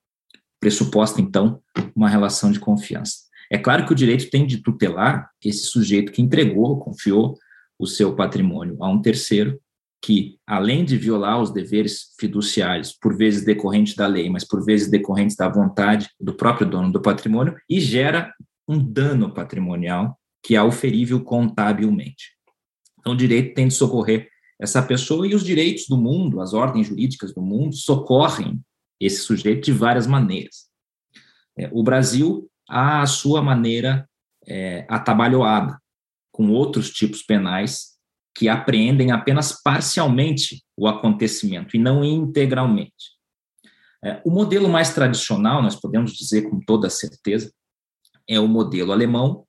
Pressuposta, 0.61 1.21
então, 1.21 1.61
uma 1.95 2.09
relação 2.09 2.51
de 2.51 2.61
confiança. 2.61 3.29
É 3.51 3.57
claro 3.57 3.87
que 3.87 3.93
o 3.93 3.97
direito 3.97 4.29
tem 4.31 4.47
de 4.47 4.59
tutelar 4.63 5.31
esse 5.43 5.67
sujeito 5.67 6.13
que 6.13 6.21
entregou, 6.21 6.79
confiou 6.79 7.35
o 7.79 7.87
seu 7.87 8.15
patrimônio 8.15 8.77
a 8.83 8.91
um 8.91 9.01
terceiro, 9.01 9.59
que, 10.01 10.39
além 10.47 10.85
de 10.85 10.97
violar 10.97 11.41
os 11.41 11.53
deveres 11.53 12.15
fiduciários, 12.19 12.93
por 12.93 13.17
vezes 13.17 13.45
decorrentes 13.45 13.95
da 13.95 14.07
lei, 14.07 14.31
mas 14.31 14.45
por 14.45 14.65
vezes 14.65 14.91
decorrentes 14.91 15.37
da 15.37 15.49
vontade 15.49 16.09
do 16.21 16.35
próprio 16.35 16.69
dono 16.69 16.93
do 16.93 17.03
patrimônio, 17.03 17.57
e 17.69 17.81
gera 17.81 18.33
um 18.67 18.79
dano 18.79 19.33
patrimonial 19.33 20.19
que 20.43 20.55
é 20.55 20.59
auferível 20.59 21.23
contabilmente. 21.23 22.37
Então, 23.01 23.13
o 23.13 23.17
direito 23.17 23.55
tem 23.55 23.69
de 23.69 23.75
socorrer 23.75 24.29
essa 24.61 24.83
pessoa 24.83 25.27
e 25.27 25.35
os 25.35 25.45
direitos 25.45 25.87
do 25.89 25.97
mundo, 25.97 26.41
as 26.41 26.53
ordens 26.53 26.87
jurídicas 26.87 27.33
do 27.33 27.41
mundo, 27.41 27.75
socorrem 27.75 28.61
esse 29.01 29.19
sujeito 29.19 29.65
de 29.67 29.73
várias 29.73 30.07
maneiras. 30.07 30.69
É, 31.57 31.69
o 31.73 31.83
Brasil, 31.83 32.51
a 32.69 33.05
sua 33.07 33.43
maneira 33.43 34.09
é, 34.47 34.87
atabalhoada, 34.89 35.81
com 36.33 36.51
outros 36.51 36.91
tipos 36.91 37.23
penais 37.23 37.98
que 38.39 38.49
apreendem 38.49 39.11
apenas 39.11 39.61
parcialmente 39.61 40.63
o 40.77 40.87
acontecimento 40.87 41.77
e 41.77 41.81
não 41.81 42.05
integralmente. 42.05 43.19
É, 44.03 44.23
o 44.25 44.31
modelo 44.31 44.69
mais 44.69 44.95
tradicional, 44.95 45.61
nós 45.61 45.75
podemos 45.75 46.13
dizer 46.13 46.49
com 46.49 46.61
toda 46.61 46.89
certeza, 46.89 47.53
é 48.29 48.39
o 48.39 48.47
modelo 48.47 48.93
alemão, 48.93 49.45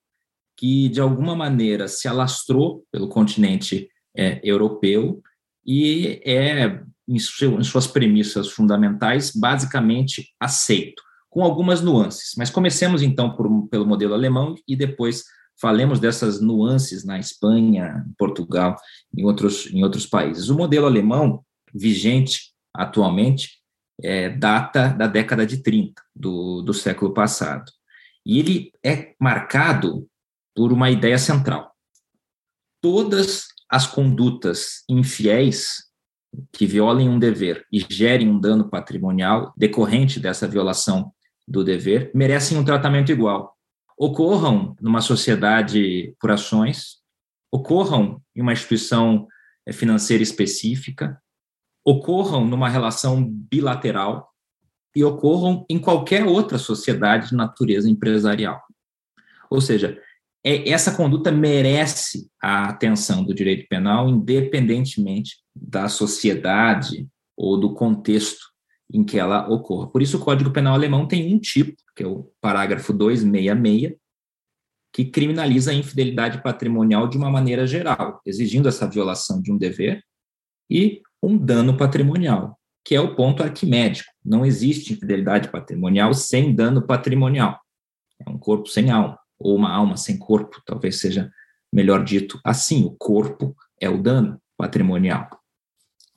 que 0.57 0.89
de 0.89 0.99
alguma 0.99 1.35
maneira 1.35 1.87
se 1.87 2.07
alastrou 2.07 2.83
pelo 2.91 3.07
continente 3.07 3.87
é, 4.17 4.41
europeu 4.43 5.21
e 5.63 6.19
é, 6.25 6.81
em, 7.07 7.19
seu, 7.19 7.59
em 7.59 7.63
suas 7.63 7.85
premissas 7.85 8.49
fundamentais, 8.49 9.31
basicamente 9.35 10.33
aceito, 10.39 11.03
com 11.29 11.43
algumas 11.43 11.79
nuances. 11.79 12.31
Mas 12.35 12.49
comecemos 12.49 13.03
então 13.03 13.35
por, 13.35 13.67
pelo 13.67 13.85
modelo 13.85 14.15
alemão 14.15 14.55
e 14.67 14.75
depois 14.75 15.25
falemos 15.61 15.99
dessas 15.99 16.41
nuances 16.41 17.03
na 17.03 17.19
Espanha, 17.19 18.05
Portugal, 18.17 18.75
em 19.15 19.25
outros, 19.25 19.67
em 19.73 19.83
outros 19.83 20.05
países. 20.05 20.49
O 20.49 20.55
modelo 20.55 20.85
alemão, 20.85 21.43
vigente 21.73 22.53
atualmente, 22.73 23.59
é, 24.01 24.29
data 24.29 24.89
da 24.89 25.07
década 25.07 25.45
de 25.45 25.61
30 25.61 26.01
do, 26.15 26.61
do 26.61 26.73
século 26.73 27.13
passado. 27.13 27.69
E 28.25 28.39
ele 28.39 28.71
é 28.83 29.13
marcado 29.19 30.07
por 30.55 30.71
uma 30.71 30.89
ideia 30.89 31.17
central. 31.17 31.73
Todas 32.81 33.47
as 33.69 33.85
condutas 33.85 34.83
infiéis 34.89 35.89
que 36.51 36.65
violem 36.65 37.09
um 37.09 37.19
dever 37.19 37.65
e 37.71 37.85
gerem 37.89 38.29
um 38.29 38.39
dano 38.39 38.69
patrimonial 38.69 39.53
decorrente 39.57 40.19
dessa 40.19 40.47
violação 40.47 41.11
do 41.47 41.63
dever 41.63 42.11
merecem 42.13 42.57
um 42.57 42.63
tratamento 42.63 43.11
igual. 43.11 43.58
Ocorram 43.99 44.75
numa 44.79 45.01
sociedade 45.01 46.15
por 46.19 46.31
ações, 46.31 46.99
ocorram 47.51 48.21
em 48.35 48.41
uma 48.41 48.53
instituição 48.53 49.27
eh, 49.67 49.73
financeira 49.73 50.23
específica, 50.23 51.21
ocorram 51.85 52.45
numa 52.45 52.69
relação 52.69 53.23
bilateral, 53.23 54.29
e 54.95 55.03
ocorram 55.03 55.65
em 55.69 55.79
qualquer 55.79 56.25
outra 56.25 56.57
sociedade 56.57 57.29
de 57.29 57.35
natureza 57.35 57.89
empresarial. 57.89 58.61
Ou 59.49 59.61
seja, 59.61 59.99
é, 60.43 60.69
essa 60.69 60.95
conduta 60.95 61.31
merece 61.31 62.29
a 62.41 62.65
atenção 62.65 63.23
do 63.23 63.33
direito 63.33 63.67
penal, 63.67 64.09
independentemente 64.09 65.37
da 65.55 65.87
sociedade 65.89 67.07
ou 67.37 67.59
do 67.59 67.73
contexto 67.73 68.48
em 68.91 69.03
que 69.03 69.19
ela 69.19 69.47
ocorra. 69.47 69.87
Por 69.87 70.01
isso, 70.01 70.17
o 70.17 70.19
Código 70.19 70.51
Penal 70.51 70.73
alemão 70.73 71.07
tem 71.07 71.33
um 71.33 71.39
tipo, 71.39 71.75
que 71.95 72.03
é 72.03 72.07
o 72.07 72.31
parágrafo 72.41 72.91
266, 72.91 73.97
que 74.91 75.05
criminaliza 75.05 75.71
a 75.71 75.75
infidelidade 75.75 76.41
patrimonial 76.41 77.07
de 77.07 77.17
uma 77.17 77.29
maneira 77.29 77.67
geral, 77.67 78.19
exigindo 78.25 78.67
essa 78.67 78.87
violação 78.87 79.41
de 79.41 79.51
um 79.51 79.57
dever 79.57 80.03
e 80.69 81.01
um 81.21 81.37
dano 81.37 81.77
patrimonial, 81.77 82.57
que 82.83 82.95
é 82.95 83.01
o 83.01 83.15
ponto 83.15 83.43
arquimédico. 83.43 84.09
Não 84.25 84.45
existe 84.45 84.93
infidelidade 84.93 85.49
patrimonial 85.49 86.13
sem 86.13 86.55
dano 86.55 86.85
patrimonial. 86.85 87.59
É 88.25 88.29
um 88.29 88.37
corpo 88.37 88.67
sem 88.67 88.89
alma, 88.89 89.19
ou 89.37 89.55
uma 89.55 89.71
alma 89.71 89.95
sem 89.95 90.17
corpo, 90.17 90.61
talvez 90.65 90.99
seja 90.99 91.31
melhor 91.71 92.03
dito 92.03 92.39
assim: 92.43 92.83
o 92.83 92.91
corpo 92.91 93.55
é 93.79 93.89
o 93.89 94.01
dano 94.01 94.41
patrimonial. 94.57 95.29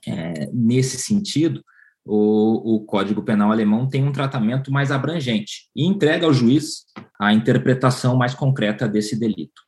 É, 0.06 0.50
nesse 0.52 0.98
sentido, 0.98 1.62
o, 2.04 2.76
o, 2.76 2.84
Código 2.84 3.22
Penal 3.22 3.52
alemão 3.52 3.88
tem 3.88 4.04
um 4.04 4.12
tratamento 4.12 4.72
mais 4.72 4.90
abrangente 4.90 5.68
e 5.74 5.84
entrega 5.84 6.26
ao 6.26 6.34
juiz 6.34 6.84
a 7.20 7.32
interpretação 7.32 8.16
mais 8.16 8.34
concreta 8.34 8.88
desse 8.88 9.18
delito. 9.18 9.62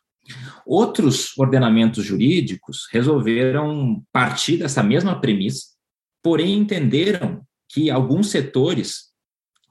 Outros 0.67 1.37
ordenamentos 1.39 2.05
jurídicos 2.05 2.89
resolveram 2.91 4.03
partir 4.13 4.57
dessa 4.57 4.83
mesma 4.83 5.21
premissa, 5.21 5.67
porém 6.23 6.59
entenderam 6.59 7.43
que 7.69 7.91
alguns 7.91 8.31
setores 8.31 9.13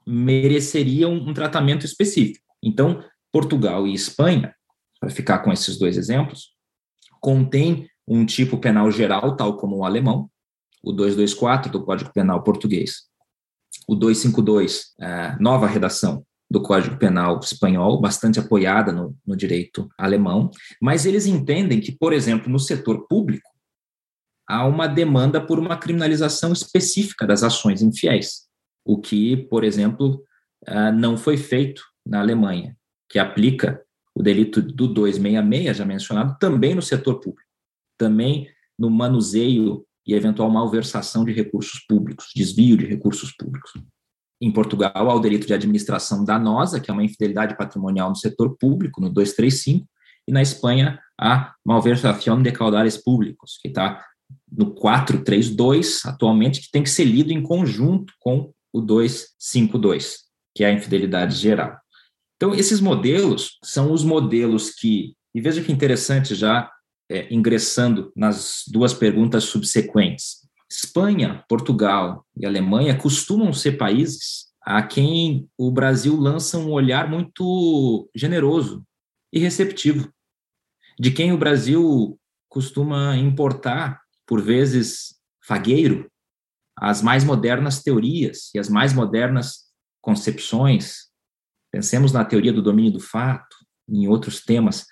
mereceriam 0.06 1.12
um 1.12 1.34
tratamento 1.34 1.84
específico. 1.84 2.44
Então, 2.62 3.02
Portugal 3.32 3.86
e 3.86 3.94
Espanha, 3.94 4.54
para 5.00 5.10
ficar 5.10 5.40
com 5.40 5.52
esses 5.52 5.78
dois 5.78 5.98
exemplos, 5.98 6.50
contém 7.20 7.88
um 8.06 8.24
tipo 8.24 8.58
penal 8.58 8.90
geral, 8.90 9.36
tal 9.36 9.56
como 9.56 9.78
o 9.78 9.84
alemão, 9.84 10.30
o 10.84 10.92
224 10.92 11.70
do 11.72 11.84
Código 11.84 12.12
Penal 12.12 12.42
português, 12.42 13.04
o 13.88 13.94
252, 13.94 14.94
é, 15.00 15.36
nova 15.40 15.66
redação 15.66 16.24
do 16.50 16.62
Código 16.62 16.96
Penal 16.96 17.40
espanhol, 17.40 18.00
bastante 18.00 18.38
apoiada 18.38 18.92
no, 18.92 19.16
no 19.26 19.36
direito 19.36 19.88
alemão, 19.98 20.50
mas 20.80 21.06
eles 21.06 21.26
entendem 21.26 21.80
que, 21.80 21.90
por 21.90 22.12
exemplo, 22.12 22.50
no 22.50 22.58
setor 22.58 23.06
público, 23.08 23.50
há 24.46 24.66
uma 24.66 24.86
demanda 24.86 25.44
por 25.44 25.58
uma 25.58 25.76
criminalização 25.76 26.52
específica 26.52 27.26
das 27.26 27.42
ações 27.42 27.82
infiéis, 27.82 28.46
o 28.84 29.00
que, 29.00 29.36
por 29.48 29.64
exemplo, 29.64 30.22
é, 30.66 30.92
não 30.92 31.16
foi 31.16 31.36
feito 31.36 31.82
na 32.06 32.20
Alemanha, 32.20 32.76
que 33.08 33.18
aplica 33.18 33.82
o 34.14 34.22
delito 34.22 34.62
do 34.62 34.86
266, 34.86 35.76
já 35.76 35.84
mencionado, 35.84 36.36
também 36.38 36.74
no 36.74 36.82
setor 36.82 37.20
público, 37.20 37.48
também 37.98 38.48
no 38.78 38.90
manuseio 38.90 39.84
e 40.06 40.14
eventual 40.14 40.50
malversação 40.50 41.24
de 41.24 41.32
recursos 41.32 41.80
públicos, 41.88 42.26
desvio 42.34 42.76
de 42.76 42.84
recursos 42.84 43.32
públicos. 43.36 43.72
Em 44.40 44.50
Portugal, 44.50 44.92
há 44.94 45.14
o 45.14 45.20
delito 45.20 45.46
de 45.46 45.54
administração 45.54 46.24
danosa, 46.24 46.80
que 46.80 46.90
é 46.90 46.94
uma 46.94 47.04
infidelidade 47.04 47.56
patrimonial 47.56 48.10
no 48.10 48.16
setor 48.16 48.56
público, 48.58 49.00
no 49.00 49.08
235, 49.08 49.86
e 50.26 50.32
na 50.32 50.42
Espanha, 50.42 51.00
a 51.18 51.54
malversação 51.64 52.42
de 52.42 52.50
caudales 52.50 52.96
públicos, 52.96 53.58
que 53.60 53.68
está 53.68 54.04
no 54.50 54.74
432 54.74 56.04
atualmente, 56.04 56.60
que 56.60 56.70
tem 56.70 56.82
que 56.82 56.90
ser 56.90 57.04
lido 57.04 57.32
em 57.32 57.42
conjunto 57.42 58.12
com 58.18 58.52
o 58.72 58.80
252, 58.80 60.24
que 60.54 60.64
é 60.64 60.68
a 60.68 60.72
infidelidade 60.72 61.36
geral. 61.36 61.76
Então, 62.36 62.54
esses 62.54 62.80
modelos 62.80 63.58
são 63.62 63.92
os 63.92 64.02
modelos 64.02 64.70
que, 64.70 65.14
e 65.34 65.40
veja 65.40 65.62
que 65.62 65.72
interessante 65.72 66.34
já 66.34 66.70
é, 67.14 67.32
ingressando 67.32 68.12
nas 68.16 68.64
duas 68.66 68.92
perguntas 68.92 69.44
subsequentes. 69.44 70.40
Espanha, 70.68 71.44
Portugal 71.48 72.26
e 72.36 72.44
Alemanha 72.44 72.98
costumam 72.98 73.52
ser 73.52 73.78
países 73.78 74.52
a 74.60 74.82
quem 74.82 75.48
o 75.56 75.70
Brasil 75.70 76.16
lança 76.16 76.58
um 76.58 76.72
olhar 76.72 77.08
muito 77.08 78.10
generoso 78.14 78.84
e 79.32 79.38
receptivo, 79.38 80.12
de 80.98 81.10
quem 81.10 81.32
o 81.32 81.38
Brasil 81.38 82.18
costuma 82.48 83.16
importar, 83.16 84.00
por 84.26 84.40
vezes 84.40 85.16
fagueiro, 85.46 86.10
as 86.76 87.02
mais 87.02 87.22
modernas 87.22 87.82
teorias 87.82 88.50
e 88.54 88.58
as 88.58 88.68
mais 88.68 88.92
modernas 88.92 89.66
concepções. 90.00 91.10
Pensemos 91.70 92.10
na 92.10 92.24
teoria 92.24 92.52
do 92.52 92.62
domínio 92.62 92.92
do 92.92 93.00
fato, 93.00 93.56
em 93.88 94.08
outros 94.08 94.42
temas 94.42 94.86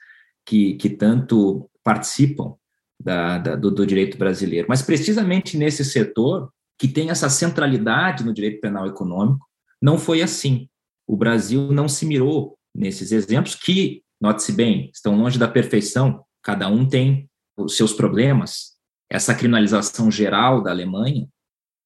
que, 0.46 0.74
que 0.74 0.90
tanto 0.90 1.68
participam 1.84 2.54
da, 3.02 3.38
da, 3.38 3.56
do, 3.56 3.70
do 3.70 3.86
direito 3.86 4.16
brasileiro. 4.16 4.66
Mas 4.68 4.82
precisamente 4.82 5.56
nesse 5.56 5.84
setor, 5.84 6.52
que 6.78 6.88
tem 6.88 7.10
essa 7.10 7.28
centralidade 7.28 8.24
no 8.24 8.32
direito 8.32 8.60
penal 8.60 8.86
econômico, 8.86 9.46
não 9.80 9.98
foi 9.98 10.22
assim. 10.22 10.68
O 11.06 11.16
Brasil 11.16 11.72
não 11.72 11.88
se 11.88 12.06
mirou 12.06 12.56
nesses 12.74 13.12
exemplos, 13.12 13.54
que, 13.54 14.02
note-se 14.20 14.52
bem, 14.52 14.90
estão 14.94 15.16
longe 15.16 15.38
da 15.38 15.48
perfeição, 15.48 16.24
cada 16.42 16.68
um 16.68 16.88
tem 16.88 17.28
os 17.56 17.76
seus 17.76 17.92
problemas. 17.92 18.72
Essa 19.10 19.34
criminalização 19.34 20.10
geral 20.10 20.62
da 20.62 20.70
Alemanha 20.70 21.28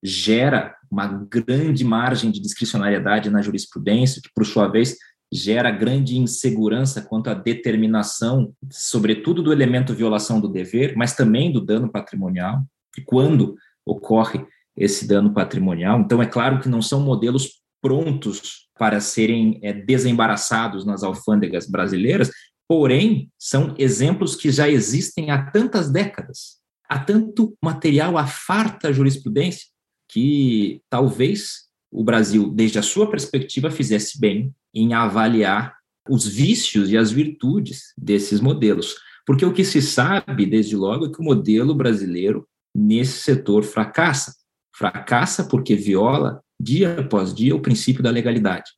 gera 0.03 0.77
uma 0.91 1.07
grande 1.07 1.83
margem 1.85 2.31
de 2.31 2.41
discricionariedade 2.41 3.31
na 3.31 3.43
jurisprudência, 3.43 4.23
que, 4.23 4.31
por 4.35 4.47
sua 4.47 4.69
vez, 4.69 4.97
gera 5.33 5.71
grande 5.71 6.17
insegurança 6.17 7.03
quanto 7.03 7.29
à 7.29 7.35
determinação, 7.35 8.53
sobretudo 8.71 9.43
do 9.43 9.53
elemento 9.53 9.95
violação 9.95 10.41
do 10.41 10.49
dever, 10.49 10.95
mas 10.97 11.15
também 11.15 11.53
do 11.53 11.61
dano 11.61 11.91
patrimonial, 11.91 12.63
e 12.97 13.03
quando 13.03 13.57
ocorre 13.85 14.45
esse 14.77 15.07
dano 15.07 15.33
patrimonial. 15.33 16.01
Então, 16.01 16.23
é 16.23 16.27
claro 16.27 16.61
que 16.61 16.69
não 16.69 16.83
são 16.83 17.01
modelos 17.01 17.61
prontos 17.81 18.69
para 18.79 19.01
serem 19.01 19.59
é, 19.63 19.73
desembaraçados 19.73 20.85
nas 20.85 21.03
alfândegas 21.03 21.67
brasileiras, 21.67 22.31
porém, 22.69 23.31
são 23.39 23.75
exemplos 23.79 24.35
que 24.35 24.51
já 24.51 24.69
existem 24.69 25.31
há 25.31 25.51
tantas 25.51 25.91
décadas, 25.91 26.59
há 26.89 26.99
tanto 26.99 27.57
material, 27.63 28.19
há 28.19 28.27
farta 28.27 28.93
jurisprudência, 28.93 29.67
que 30.09 30.81
talvez 30.91 31.67
o 31.91 32.05
Brasil, 32.05 32.51
desde 32.51 32.79
a 32.79 32.83
sua 32.83 33.09
perspectiva, 33.09 33.71
fizesse 33.71 34.21
bem 34.21 34.53
em 34.77 34.93
avaliar 34.93 35.75
os 36.09 36.27
vícios 36.27 36.91
e 36.91 36.97
as 36.97 37.11
virtudes 37.11 37.95
desses 37.97 38.41
modelos. 38.41 38.95
Porque 39.27 39.45
o 39.45 39.53
que 39.53 39.65
se 39.65 39.81
sabe, 39.81 40.47
desde 40.47 40.77
logo, 40.77 41.07
é 41.07 41.13
que 41.13 41.21
o 41.21 41.25
modelo 41.25 41.75
brasileiro 41.75 42.47
nesse 42.75 43.21
setor 43.21 43.65
fracassa. 43.65 44.37
Fracassa 44.77 45.45
porque 45.45 45.75
viola, 45.75 46.43
dia 46.61 47.01
após 47.01 47.35
dia, 47.35 47.57
o 47.57 47.63
princípio 47.63 48.03
da 48.03 48.11
legalidade. 48.11 48.71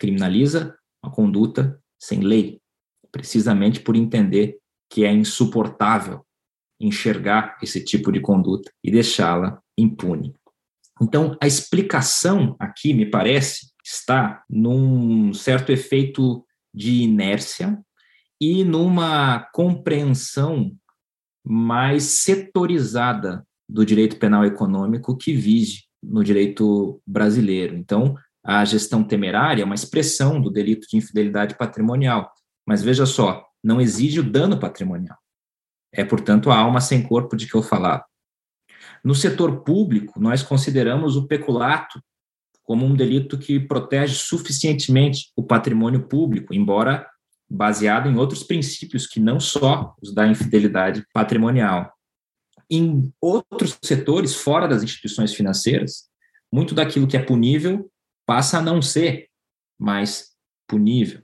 Criminaliza 0.00 0.76
a 1.02 1.08
conduta 1.08 1.80
sem 1.98 2.20
lei, 2.20 2.60
precisamente 3.12 3.80
por 3.80 3.94
entender 3.94 4.58
que 4.90 5.04
é 5.04 5.12
insuportável 5.12 6.26
enxergar 6.78 7.56
esse 7.62 7.82
tipo 7.82 8.12
de 8.12 8.20
conduta 8.20 8.70
e 8.84 8.90
deixá-la 8.90 9.62
impune. 9.78 10.34
Então, 11.00 11.36
a 11.40 11.46
explicação 11.46 12.56
aqui, 12.58 12.92
me 12.92 13.06
parece, 13.06 13.72
está 13.86 14.42
num 14.50 15.32
certo 15.32 15.70
efeito 15.70 16.44
de 16.74 17.02
inércia 17.02 17.78
e 18.40 18.64
numa 18.64 19.38
compreensão 19.52 20.76
mais 21.44 22.02
setorizada 22.02 23.46
do 23.68 23.86
direito 23.86 24.18
penal 24.18 24.44
econômico 24.44 25.16
que 25.16 25.32
vige 25.32 25.84
no 26.02 26.24
direito 26.24 27.00
brasileiro. 27.06 27.76
Então, 27.76 28.16
a 28.44 28.64
gestão 28.64 29.04
temerária 29.04 29.62
é 29.62 29.64
uma 29.64 29.74
expressão 29.74 30.40
do 30.40 30.50
delito 30.50 30.88
de 30.88 30.96
infidelidade 30.96 31.56
patrimonial, 31.56 32.32
mas 32.66 32.82
veja 32.82 33.06
só, 33.06 33.44
não 33.62 33.80
exige 33.80 34.18
o 34.18 34.28
dano 34.28 34.58
patrimonial. 34.58 35.16
É, 35.92 36.04
portanto, 36.04 36.50
a 36.50 36.58
alma 36.58 36.80
sem 36.80 37.02
corpo 37.02 37.36
de 37.36 37.46
que 37.46 37.54
eu 37.54 37.62
falava. 37.62 38.04
No 39.02 39.14
setor 39.14 39.62
público, 39.62 40.18
nós 40.18 40.42
consideramos 40.42 41.16
o 41.16 41.28
peculato 41.28 42.00
como 42.66 42.84
um 42.84 42.94
delito 42.94 43.38
que 43.38 43.60
protege 43.60 44.16
suficientemente 44.16 45.30
o 45.36 45.42
patrimônio 45.42 46.08
público, 46.08 46.52
embora 46.52 47.08
baseado 47.48 48.10
em 48.10 48.16
outros 48.18 48.42
princípios 48.42 49.06
que 49.06 49.20
não 49.20 49.38
só 49.38 49.94
os 50.02 50.12
da 50.12 50.26
infidelidade 50.26 51.06
patrimonial. 51.14 51.92
Em 52.68 53.12
outros 53.20 53.78
setores, 53.82 54.34
fora 54.34 54.66
das 54.66 54.82
instituições 54.82 55.32
financeiras, 55.32 56.08
muito 56.52 56.74
daquilo 56.74 57.06
que 57.06 57.16
é 57.16 57.22
punível 57.22 57.88
passa 58.26 58.58
a 58.58 58.62
não 58.62 58.82
ser 58.82 59.28
mais 59.78 60.32
punível. 60.66 61.22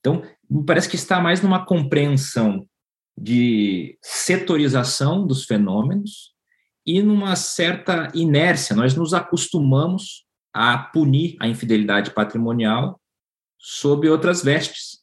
Então, 0.00 0.22
me 0.48 0.62
parece 0.62 0.90
que 0.90 0.96
está 0.96 1.18
mais 1.18 1.40
numa 1.40 1.64
compreensão 1.64 2.68
de 3.16 3.96
setorização 4.02 5.26
dos 5.26 5.46
fenômenos 5.46 6.34
e 6.84 7.00
numa 7.00 7.34
certa 7.34 8.12
inércia. 8.14 8.76
Nós 8.76 8.94
nos 8.94 9.14
acostumamos 9.14 10.25
a 10.56 10.78
punir 10.78 11.36
a 11.38 11.46
infidelidade 11.46 12.12
patrimonial 12.12 12.98
sob 13.58 14.08
outras 14.08 14.42
vestes, 14.42 15.02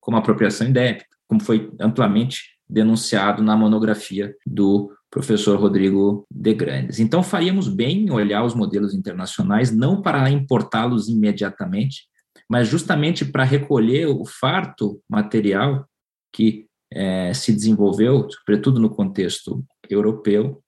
como 0.00 0.16
apropriação 0.16 0.66
indébita, 0.66 1.04
como 1.28 1.42
foi 1.42 1.70
amplamente 1.78 2.54
denunciado 2.66 3.42
na 3.42 3.54
monografia 3.54 4.34
do 4.46 4.90
professor 5.10 5.60
Rodrigo 5.60 6.26
de 6.30 6.54
Grandes. 6.54 7.00
Então, 7.00 7.22
faríamos 7.22 7.68
bem 7.68 8.06
em 8.06 8.10
olhar 8.10 8.44
os 8.44 8.54
modelos 8.54 8.94
internacionais, 8.94 9.70
não 9.70 10.00
para 10.00 10.30
importá-los 10.30 11.06
imediatamente, 11.06 12.08
mas 12.48 12.66
justamente 12.66 13.26
para 13.26 13.44
recolher 13.44 14.06
o 14.06 14.24
farto 14.24 15.02
material 15.06 15.86
que 16.32 16.66
é, 16.90 17.34
se 17.34 17.52
desenvolveu, 17.52 18.26
sobretudo 18.30 18.80
no 18.80 18.88
contexto 18.88 19.62
europeu, 19.90 20.62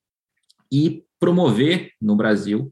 e 0.71 1.05
promover 1.19 1.93
no 2.01 2.15
Brasil 2.15 2.71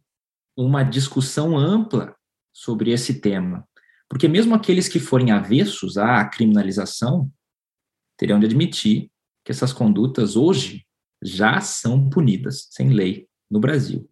uma 0.57 0.83
discussão 0.83 1.57
ampla 1.57 2.15
sobre 2.53 2.91
esse 2.91 3.21
tema. 3.21 3.67
Porque 4.09 4.29
mesmo 4.29 4.55
aqueles 4.55 4.89
que 4.89 5.01
forem 5.01 5.31
avessos 5.31 5.99
à 5.99 6.25
criminalização 6.25 7.31
terão 8.17 8.39
de 8.39 8.47
admitir 8.47 9.11
que 9.45 9.51
essas 9.51 9.73
condutas 9.73 10.37
hoje 10.37 10.87
já 11.23 11.61
são 11.61 12.09
punidas 12.09 12.69
sem 12.71 12.91
lei 12.91 13.27
no 13.51 13.59
Brasil. 13.59 14.09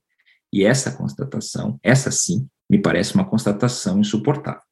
E 0.53 0.65
essa 0.65 0.97
constatação, 0.97 1.79
essa 1.83 2.11
sim, 2.11 2.49
me 2.69 2.81
parece 2.81 3.15
uma 3.15 3.25
constatação 3.25 4.01
insuportável. 4.01 4.63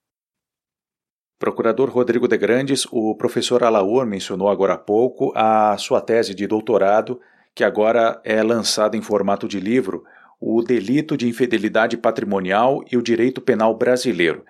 Procurador 1.38 1.88
Rodrigo 1.88 2.28
de 2.28 2.36
Grandes, 2.36 2.86
o 2.90 3.14
professor 3.14 3.64
Alaor 3.64 4.04
mencionou 4.04 4.50
agora 4.50 4.74
há 4.74 4.78
pouco 4.78 5.32
a 5.34 5.74
sua 5.78 6.02
tese 6.02 6.34
de 6.34 6.46
doutorado, 6.46 7.18
que 7.54 7.64
agora 7.64 8.20
é 8.24 8.42
lançada 8.42 8.94
em 8.94 9.00
formato 9.00 9.48
de 9.48 9.58
livro, 9.58 10.04
O 10.40 10.62
Delito 10.62 11.16
de 11.16 11.28
Infidelidade 11.28 11.96
Patrimonial 11.96 12.82
e 12.90 12.96
o 12.96 13.02
Direito 13.02 13.40
Penal 13.40 13.76
Brasileiro. 13.76 14.44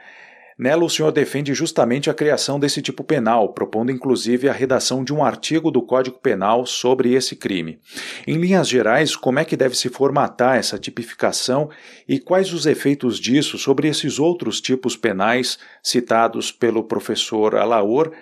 Nela, 0.61 0.85
o 0.85 0.91
senhor 0.91 1.11
defende 1.11 1.55
justamente 1.55 2.11
a 2.11 2.15
criação 2.15 2.61
desse 2.61 2.83
tipo 2.83 3.03
penal, 3.03 3.55
propondo 3.55 3.91
inclusive 3.91 4.47
a 4.47 4.53
redação 4.53 5.03
de 5.03 5.11
um 5.11 5.25
artigo 5.25 5.71
do 5.71 5.81
Código 5.81 6.19
Penal 6.19 6.67
sobre 6.67 7.15
esse 7.15 7.35
crime. 7.35 7.81
Em 8.27 8.37
linhas 8.37 8.69
gerais, 8.69 9.17
como 9.17 9.39
é 9.39 9.45
que 9.47 9.57
deve 9.57 9.75
se 9.75 9.89
formatar 9.89 10.59
essa 10.59 10.79
tipificação 10.79 11.71
e 12.07 12.21
quais 12.21 12.53
os 12.53 12.67
efeitos 12.67 13.19
disso 13.19 13.57
sobre 13.57 13.89
esses 13.89 14.19
outros 14.19 14.61
tipos 14.61 14.99
penais 14.99 15.59
citados 15.83 16.53
pelo 16.53 16.85
professor 16.85 17.57
Alaor, 17.57 18.13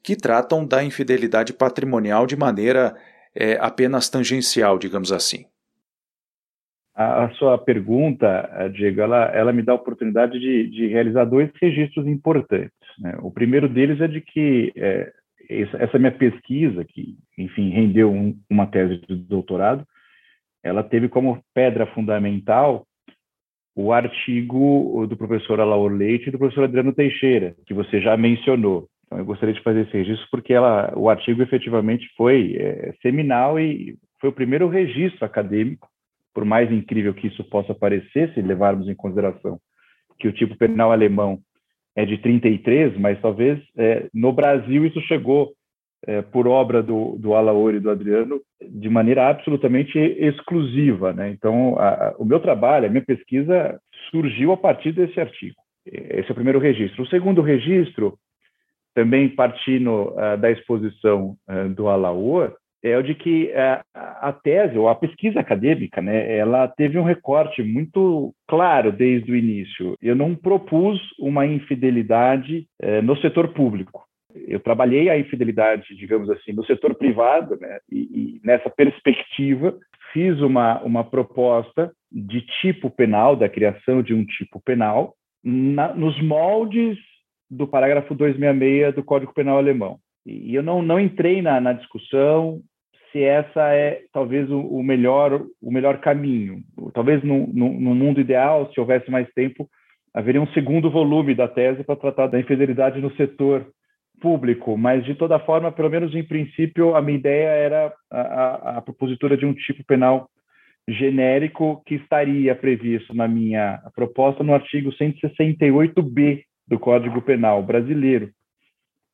que 0.00 0.14
tratam 0.14 0.64
da 0.64 0.84
infidelidade 0.84 1.52
patrimonial 1.52 2.28
de 2.28 2.36
maneira 2.36 2.96
é, 3.34 3.58
apenas 3.60 4.08
tangencial, 4.08 4.78
digamos 4.78 5.10
assim? 5.10 5.46
A, 7.00 7.30
sua 7.34 7.56
pergunta, 7.56 8.50
eh, 8.54 8.68
Diego, 8.70 9.00
ela, 9.00 9.26
ela 9.26 9.52
me 9.52 9.62
dá 9.62 9.70
a 9.70 9.76
oportunidade 9.76 10.36
de, 10.40 10.66
de 10.66 10.88
realizar 10.88 11.26
dois 11.26 11.48
registros 11.62 12.04
importantes. 12.08 12.72
Né? 12.98 13.16
O 13.22 13.30
primeiro 13.30 13.68
deles 13.68 14.00
é 14.00 14.08
de 14.08 14.20
que 14.20 14.72
é, 14.74 15.12
essa 15.48 15.96
minha 15.96 16.10
pesquisa, 16.10 16.84
que, 16.84 17.16
enfim, 17.38 17.70
rendeu 17.70 18.10
um, 18.10 18.36
uma 18.50 18.66
tese 18.66 19.00
de 19.06 19.14
doutorado, 19.14 19.86
ela 20.60 20.82
teve 20.82 21.08
como 21.08 21.40
pedra 21.54 21.86
fundamental 21.86 22.84
o 23.76 23.92
artigo 23.92 25.06
do 25.06 25.16
professor 25.16 25.60
Alaor 25.60 25.92
Leite 25.92 26.26
e 26.28 26.32
do 26.32 26.38
professor 26.38 26.64
Adriano 26.64 26.92
Teixeira, 26.92 27.54
que 27.64 27.74
você 27.74 28.00
já 28.00 28.16
mencionou. 28.16 28.88
Então, 29.06 29.18
eu 29.18 29.24
gostaria 29.24 29.54
de 29.54 29.62
fazer 29.62 29.82
esse 29.82 29.92
registro 29.92 30.26
porque 30.32 30.52
ela, 30.52 30.92
o 30.96 31.08
artigo 31.08 31.40
efetivamente 31.42 32.10
foi 32.16 32.56
é, 32.56 32.92
seminal 33.00 33.56
e 33.60 33.96
foi 34.20 34.30
o 34.30 34.34
primeiro 34.34 34.66
registro 34.66 35.24
acadêmico 35.24 35.88
por 36.38 36.44
mais 36.44 36.70
incrível 36.70 37.12
que 37.12 37.26
isso 37.26 37.42
possa 37.42 37.74
parecer, 37.74 38.32
se 38.32 38.40
levarmos 38.40 38.88
em 38.88 38.94
consideração 38.94 39.58
que 40.20 40.28
o 40.28 40.32
tipo 40.32 40.56
penal 40.56 40.92
alemão 40.92 41.40
é 41.96 42.04
de 42.04 42.16
33, 42.18 42.96
mas 42.96 43.20
talvez 43.20 43.60
é, 43.76 44.08
no 44.14 44.32
Brasil 44.32 44.86
isso 44.86 45.00
chegou 45.00 45.52
é, 46.06 46.22
por 46.22 46.46
obra 46.46 46.80
do, 46.80 47.16
do 47.18 47.34
Alaor 47.34 47.74
e 47.74 47.80
do 47.80 47.90
Adriano 47.90 48.40
de 48.62 48.88
maneira 48.88 49.28
absolutamente 49.28 49.98
exclusiva. 49.98 51.12
Né? 51.12 51.30
Então, 51.30 51.76
a, 51.76 51.88
a, 51.88 52.14
o 52.20 52.24
meu 52.24 52.38
trabalho, 52.38 52.86
a 52.86 52.88
minha 52.88 53.04
pesquisa 53.04 53.76
surgiu 54.08 54.52
a 54.52 54.56
partir 54.56 54.92
desse 54.92 55.18
artigo. 55.18 55.56
Esse 55.84 56.28
é 56.28 56.30
o 56.30 56.36
primeiro 56.36 56.60
registro. 56.60 57.02
O 57.02 57.08
segundo 57.08 57.42
registro, 57.42 58.16
também 58.94 59.28
partindo 59.28 60.12
uh, 60.12 60.38
da 60.38 60.52
exposição 60.52 61.34
uh, 61.50 61.68
do 61.74 61.88
Alaor, 61.88 62.54
é 62.82 62.96
o 62.96 63.02
de 63.02 63.14
que 63.14 63.50
é, 63.50 63.80
a 63.94 64.32
tese 64.32 64.78
ou 64.78 64.88
a 64.88 64.94
pesquisa 64.94 65.40
acadêmica, 65.40 66.00
né, 66.00 66.36
ela 66.36 66.68
teve 66.68 66.98
um 66.98 67.04
recorte 67.04 67.62
muito 67.62 68.32
claro 68.46 68.92
desde 68.92 69.32
o 69.32 69.36
início. 69.36 69.94
Eu 70.00 70.14
não 70.14 70.34
propus 70.34 71.00
uma 71.18 71.46
infidelidade 71.46 72.66
é, 72.80 73.02
no 73.02 73.16
setor 73.16 73.48
público. 73.48 74.04
Eu 74.46 74.60
trabalhei 74.60 75.08
a 75.08 75.18
infidelidade, 75.18 75.96
digamos 75.96 76.30
assim, 76.30 76.52
no 76.52 76.64
setor 76.64 76.94
privado, 76.94 77.56
né, 77.60 77.78
e, 77.90 77.98
e 77.98 78.40
nessa 78.44 78.70
perspectiva 78.70 79.76
fiz 80.12 80.40
uma, 80.40 80.80
uma 80.82 81.04
proposta 81.04 81.92
de 82.10 82.40
tipo 82.60 82.90
penal, 82.90 83.36
da 83.36 83.48
criação 83.48 84.02
de 84.02 84.14
um 84.14 84.24
tipo 84.24 84.60
penal, 84.60 85.14
na, 85.44 85.94
nos 85.94 86.20
moldes 86.22 86.98
do 87.50 87.66
parágrafo 87.66 88.14
266 88.14 88.94
do 88.94 89.02
Código 89.02 89.32
Penal 89.32 89.58
Alemão. 89.58 89.98
E 90.28 90.54
eu 90.54 90.62
não, 90.62 90.82
não 90.82 91.00
entrei 91.00 91.40
na, 91.40 91.58
na 91.60 91.72
discussão 91.72 92.60
se 93.10 93.22
essa 93.22 93.72
é 93.72 94.02
talvez 94.12 94.50
o, 94.50 94.60
o, 94.60 94.82
melhor 94.82 95.42
o 95.62 95.72
melhor 95.72 95.98
caminho. 96.00 96.60
Talvez 96.92 97.22
no, 97.22 97.46
no, 97.46 97.80
no, 97.80 97.94
mundo 97.94 98.20
ideal, 98.20 98.70
se 98.72 98.78
houvesse 98.78 99.10
mais 99.10 99.26
tempo, 99.32 99.66
haveria 100.12 100.42
um 100.42 100.46
segundo 100.48 100.90
volume 100.90 101.34
da 101.34 101.48
tese 101.48 101.82
para 101.82 101.96
tratar 101.96 102.26
da 102.26 102.38
infidelidade 102.38 103.00
no 103.00 103.14
setor 103.16 103.66
público, 104.20 104.76
mas 104.76 105.04
de 105.04 105.14
toda 105.14 105.38
forma, 105.38 105.72
pelo 105.72 105.88
menos 105.88 106.14
em 106.14 106.24
princípio, 106.24 106.94
a 106.94 107.00
minha 107.00 107.18
ideia 107.18 107.48
era 107.48 107.92
a, 108.10 108.20
a, 108.20 108.78
a 108.78 108.82
propositura 108.82 109.36
de 109.36 109.46
um 109.46 109.54
tipo 109.54 109.82
penal 109.84 110.28
genérico 110.88 111.82
que 111.86 111.94
estaria 111.94 112.54
previsto 112.54 113.14
na 113.14 113.28
minha 113.28 113.80
proposta 113.94 114.42
no 114.42 114.54
artigo 114.54 114.90
168b 114.90 116.42
do 116.66 116.78
Código 116.78 117.22
Penal 117.22 117.62
brasileiro, 117.62 118.30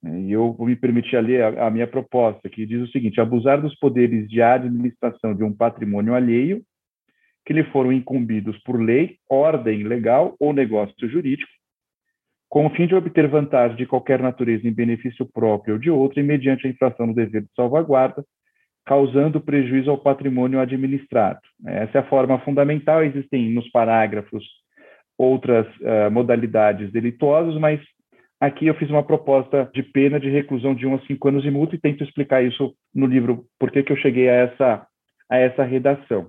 e 0.05 0.33
eu 0.33 0.53
vou 0.53 0.67
me 0.67 0.77
permitir 0.77 1.19
ler 1.21 1.43
a, 1.43 1.67
a 1.67 1.71
minha 1.71 1.87
proposta, 1.87 2.49
que 2.49 2.67
diz 2.67 2.83
o 2.83 2.91
seguinte: 2.91 3.21
abusar 3.21 3.61
dos 3.61 3.75
poderes 3.79 4.29
de 4.29 4.43
administração 4.43 5.35
de 5.35 5.43
um 5.43 5.53
patrimônio 5.53 6.15
alheio 6.15 6.63
que 7.47 7.53
lhe 7.53 7.65
foram 7.65 7.93
incumbidos 7.93 8.59
por 8.63 8.81
lei, 8.81 9.19
ordem 9.29 9.83
legal 9.85 10.35
ou 10.41 10.53
negócio 10.53 11.09
jurídico, 11.09 11.51
com 12.49 12.67
o 12.67 12.71
fim 12.71 12.87
de 12.87 12.95
obter 12.95 13.29
vantagem 13.29 13.77
de 13.77 13.87
qualquer 13.87 14.21
natureza 14.21 14.67
em 14.67 14.73
benefício 14.73 15.29
próprio 15.31 15.75
ou 15.75 15.81
de 15.81 15.91
outro, 15.91 16.21
e 16.21 16.23
mediante 16.23 16.67
a 16.67 16.71
infração 16.71 17.07
do 17.07 17.15
dever 17.15 17.43
de 17.43 17.49
salvaguarda, 17.55 18.25
causando 18.87 19.41
prejuízo 19.41 19.91
ao 19.91 19.99
patrimônio 19.99 20.61
administrado. 20.61 21.41
Essa 21.67 21.99
é 21.99 22.01
a 22.01 22.09
forma 22.09 22.39
fundamental. 22.41 23.03
Existem 23.03 23.51
nos 23.51 23.69
parágrafos 23.71 24.45
outras 25.19 25.67
uh, 25.77 26.11
modalidades 26.11 26.91
delituosas, 26.93 27.59
mas 27.61 27.81
Aqui 28.41 28.67
eu 28.67 28.75
fiz 28.75 28.91
uma 28.91 29.03
proposta 29.03 29.71
de 29.73 29.83
pena 29.83 30.19
de 30.21 30.29
reclusão 30.29 30.75
de 30.75 30.87
1 30.87 30.95
a 30.95 30.99
5 31.07 31.29
anos 31.29 31.43
de 31.43 31.51
multa 31.51 31.75
e 31.75 31.81
tento 31.81 32.05
explicar 32.05 32.43
isso 32.43 32.75
no 32.95 33.07
livro, 33.07 33.45
por 33.59 33.71
que, 33.71 33.83
que 33.83 33.93
eu 33.93 33.97
cheguei 33.97 34.29
a 34.29 34.35
essa, 34.35 34.87
a 35.31 35.39
essa 35.39 35.63
redação. 35.63 36.29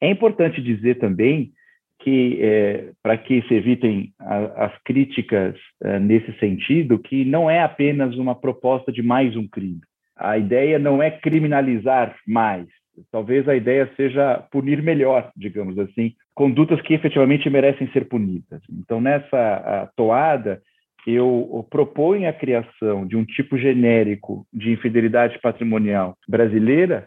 É 0.00 0.10
importante 0.10 0.62
dizer 0.62 0.98
também 0.98 1.52
que, 2.00 2.38
é, 2.40 2.90
para 3.02 3.16
que 3.16 3.42
se 3.42 3.54
evitem 3.54 4.12
a, 4.18 4.66
as 4.66 4.82
críticas 4.82 5.54
é, 5.82 5.98
nesse 5.98 6.32
sentido, 6.38 6.98
que 6.98 7.24
não 7.24 7.50
é 7.50 7.62
apenas 7.62 8.16
uma 8.16 8.34
proposta 8.34 8.90
de 8.90 9.02
mais 9.02 9.36
um 9.36 9.46
crime. 9.46 9.80
A 10.16 10.38
ideia 10.38 10.78
não 10.78 11.02
é 11.02 11.10
criminalizar 11.10 12.16
mais. 12.26 12.66
Talvez 13.10 13.48
a 13.48 13.54
ideia 13.54 13.90
seja 13.96 14.44
punir 14.50 14.82
melhor, 14.82 15.30
digamos 15.36 15.78
assim, 15.78 16.14
condutas 16.34 16.80
que 16.82 16.94
efetivamente 16.94 17.48
merecem 17.48 17.90
ser 17.92 18.08
punidas. 18.08 18.60
Então, 18.70 19.00
nessa 19.00 19.90
toada, 19.96 20.60
eu 21.06 21.66
proponho 21.70 22.28
a 22.28 22.32
criação 22.32 23.06
de 23.06 23.16
um 23.16 23.24
tipo 23.24 23.56
genérico 23.56 24.46
de 24.52 24.70
infidelidade 24.72 25.38
patrimonial 25.40 26.16
brasileira, 26.28 27.06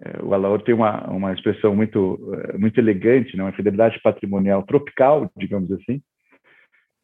é, 0.00 0.22
o 0.22 0.32
Alaor 0.32 0.62
tem 0.62 0.74
uma, 0.74 1.10
uma 1.10 1.32
expressão 1.32 1.74
muito, 1.74 2.18
é, 2.34 2.58
muito 2.58 2.78
elegante, 2.78 3.36
né? 3.36 3.42
uma 3.42 3.50
infidelidade 3.50 4.00
patrimonial 4.00 4.62
tropical, 4.62 5.30
digamos 5.36 5.70
assim, 5.72 6.00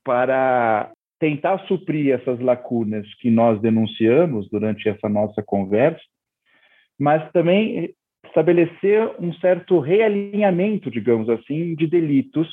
para 0.04 0.92
tentar 1.18 1.58
suprir 1.66 2.14
essas 2.14 2.38
lacunas 2.40 3.06
que 3.20 3.30
nós 3.30 3.60
denunciamos 3.60 4.48
durante 4.50 4.88
essa 4.88 5.08
nossa 5.08 5.42
conversa, 5.42 6.02
mas 6.98 7.30
também 7.32 7.94
estabelecer 8.26 9.10
um 9.18 9.32
certo 9.34 9.78
realinhamento, 9.80 10.90
digamos 10.90 11.28
assim, 11.28 11.74
de 11.74 11.86
delitos 11.86 12.48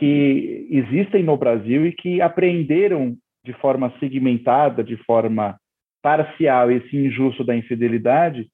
que 0.00 0.66
existem 0.70 1.22
no 1.22 1.36
Brasil 1.36 1.84
e 1.84 1.92
que 1.92 2.22
apreenderam 2.22 3.14
de 3.44 3.52
forma 3.52 3.92
segmentada, 4.00 4.82
de 4.82 4.96
forma 5.04 5.58
parcial 6.02 6.70
esse 6.70 6.96
injusto 6.96 7.44
da 7.44 7.54
infidelidade 7.54 8.48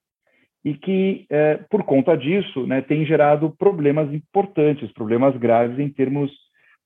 e 0.65 0.75
que, 0.75 1.25
é, 1.31 1.59
por 1.71 1.85
conta 1.85 2.17
disso, 2.17 2.67
né, 2.67 2.83
tem 2.83 3.07
gerado 3.07 3.55
problemas 3.57 4.13
importantes, 4.13 4.93
problemas 4.93 5.37
graves 5.37 5.79
em 5.79 5.89
termos 5.89 6.33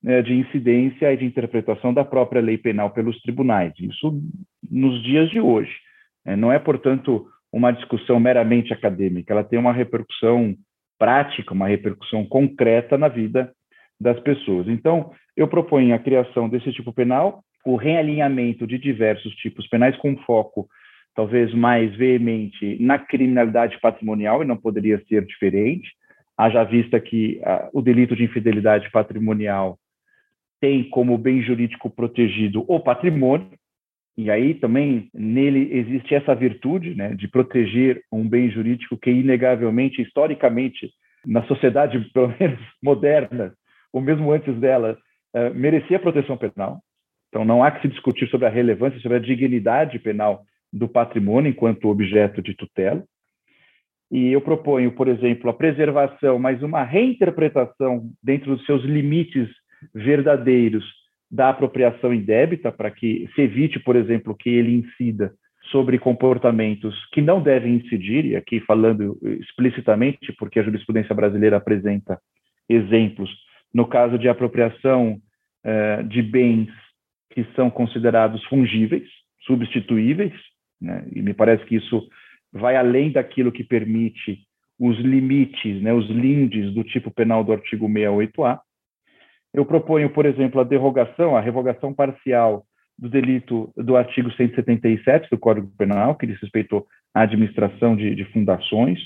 né, 0.02 0.20
de 0.20 0.34
incidência 0.34 1.10
e 1.10 1.16
de 1.16 1.24
interpretação 1.24 1.94
da 1.94 2.04
própria 2.04 2.42
lei 2.42 2.58
penal 2.58 2.90
pelos 2.90 3.18
tribunais. 3.22 3.72
Isso 3.80 4.22
nos 4.70 5.02
dias 5.02 5.30
de 5.30 5.40
hoje. 5.40 5.74
Né. 6.22 6.36
Não 6.36 6.52
é, 6.52 6.58
portanto, 6.58 7.26
uma 7.50 7.70
discussão 7.70 8.20
meramente 8.20 8.74
acadêmica, 8.74 9.32
ela 9.32 9.42
tem 9.42 9.58
uma 9.58 9.72
repercussão 9.72 10.54
prática, 10.98 11.54
uma 11.54 11.66
repercussão 11.66 12.26
concreta 12.26 12.98
na 12.98 13.08
vida 13.08 13.50
das 14.00 14.18
pessoas. 14.20 14.66
Então, 14.68 15.12
eu 15.36 15.46
proponho 15.46 15.94
a 15.94 15.98
criação 15.98 16.48
desse 16.48 16.72
tipo 16.72 16.92
penal, 16.92 17.42
o 17.64 17.76
realinhamento 17.76 18.66
de 18.66 18.78
diversos 18.78 19.34
tipos 19.36 19.66
penais 19.68 19.96
com 19.98 20.16
foco 20.18 20.68
talvez 21.14 21.52
mais 21.52 21.94
veemente 21.96 22.76
na 22.80 22.98
criminalidade 22.98 23.78
patrimonial, 23.80 24.42
e 24.42 24.46
não 24.46 24.56
poderia 24.56 25.02
ser 25.08 25.24
diferente, 25.26 25.90
haja 26.36 26.64
vista 26.64 26.98
que 27.00 27.40
uh, 27.42 27.68
o 27.78 27.82
delito 27.82 28.16
de 28.16 28.24
infidelidade 28.24 28.90
patrimonial 28.90 29.78
tem 30.60 30.84
como 30.88 31.18
bem 31.18 31.42
jurídico 31.42 31.90
protegido 31.90 32.64
o 32.68 32.80
patrimônio, 32.80 33.50
e 34.16 34.30
aí 34.30 34.54
também 34.54 35.08
nele 35.14 35.70
existe 35.72 36.14
essa 36.14 36.34
virtude 36.34 36.94
né, 36.94 37.14
de 37.14 37.28
proteger 37.28 38.02
um 38.12 38.28
bem 38.28 38.50
jurídico 38.50 38.96
que, 38.96 39.10
inegavelmente, 39.10 40.02
historicamente, 40.02 40.90
na 41.26 41.42
sociedade, 41.44 41.98
pelo 42.12 42.34
menos 42.38 42.60
moderna, 42.82 43.52
ou 43.92 44.00
mesmo 44.00 44.32
antes 44.32 44.54
dela, 44.56 44.98
uh, 45.34 45.54
merecia 45.54 45.98
proteção 45.98 46.36
penal. 46.36 46.80
Então, 47.28 47.44
não 47.44 47.62
há 47.62 47.70
que 47.70 47.82
se 47.82 47.88
discutir 47.88 48.28
sobre 48.28 48.46
a 48.46 48.50
relevância, 48.50 49.00
sobre 49.00 49.18
a 49.18 49.20
dignidade 49.20 49.98
penal 49.98 50.42
do 50.72 50.88
patrimônio 50.88 51.50
enquanto 51.50 51.88
objeto 51.88 52.42
de 52.42 52.54
tutela. 52.54 53.02
E 54.10 54.32
eu 54.32 54.40
proponho, 54.40 54.90
por 54.92 55.06
exemplo, 55.06 55.48
a 55.48 55.54
preservação, 55.54 56.38
mas 56.38 56.62
uma 56.62 56.82
reinterpretação 56.82 58.10
dentro 58.22 58.56
dos 58.56 58.66
seus 58.66 58.82
limites 58.84 59.48
verdadeiros 59.94 60.84
da 61.30 61.50
apropriação 61.50 62.12
indébita, 62.12 62.72
para 62.72 62.90
que 62.90 63.28
se 63.34 63.42
evite, 63.42 63.78
por 63.78 63.94
exemplo, 63.94 64.34
que 64.36 64.50
ele 64.50 64.74
incida 64.74 65.32
sobre 65.70 65.98
comportamentos 65.98 66.96
que 67.12 67.22
não 67.22 67.40
devem 67.40 67.76
incidir, 67.76 68.24
e 68.24 68.34
aqui 68.34 68.58
falando 68.60 69.16
explicitamente, 69.22 70.32
porque 70.32 70.58
a 70.58 70.62
jurisprudência 70.64 71.14
brasileira 71.14 71.58
apresenta 71.58 72.18
exemplos, 72.68 73.30
no 73.72 73.86
caso 73.86 74.18
de 74.18 74.28
apropriação 74.28 75.20
eh, 75.64 76.02
de 76.04 76.22
bens 76.22 76.68
que 77.30 77.44
são 77.54 77.70
considerados 77.70 78.42
fungíveis, 78.44 79.08
substituíveis, 79.46 80.32
né? 80.80 81.06
E 81.14 81.20
me 81.20 81.34
parece 81.34 81.64
que 81.66 81.76
isso 81.76 82.08
vai 82.52 82.76
além 82.76 83.12
daquilo 83.12 83.52
que 83.52 83.62
permite 83.62 84.38
os 84.78 84.98
limites, 84.98 85.80
né, 85.82 85.92
os 85.92 86.08
lindes 86.08 86.72
do 86.72 86.82
tipo 86.82 87.10
penal 87.10 87.44
do 87.44 87.52
artigo 87.52 87.86
68A. 87.86 88.58
Eu 89.52 89.66
proponho, 89.66 90.08
por 90.10 90.24
exemplo, 90.24 90.60
a 90.60 90.64
derrogação, 90.64 91.36
a 91.36 91.40
revogação 91.40 91.92
parcial 91.92 92.64
do 92.98 93.08
delito 93.08 93.70
do 93.76 93.96
artigo 93.96 94.30
177 94.32 95.28
do 95.30 95.38
Código 95.38 95.70
Penal, 95.76 96.14
que 96.14 96.26
diz 96.26 96.40
respeito 96.40 96.86
à 97.14 97.22
administração 97.22 97.94
de, 97.94 98.14
de 98.14 98.24
fundações, 98.32 98.98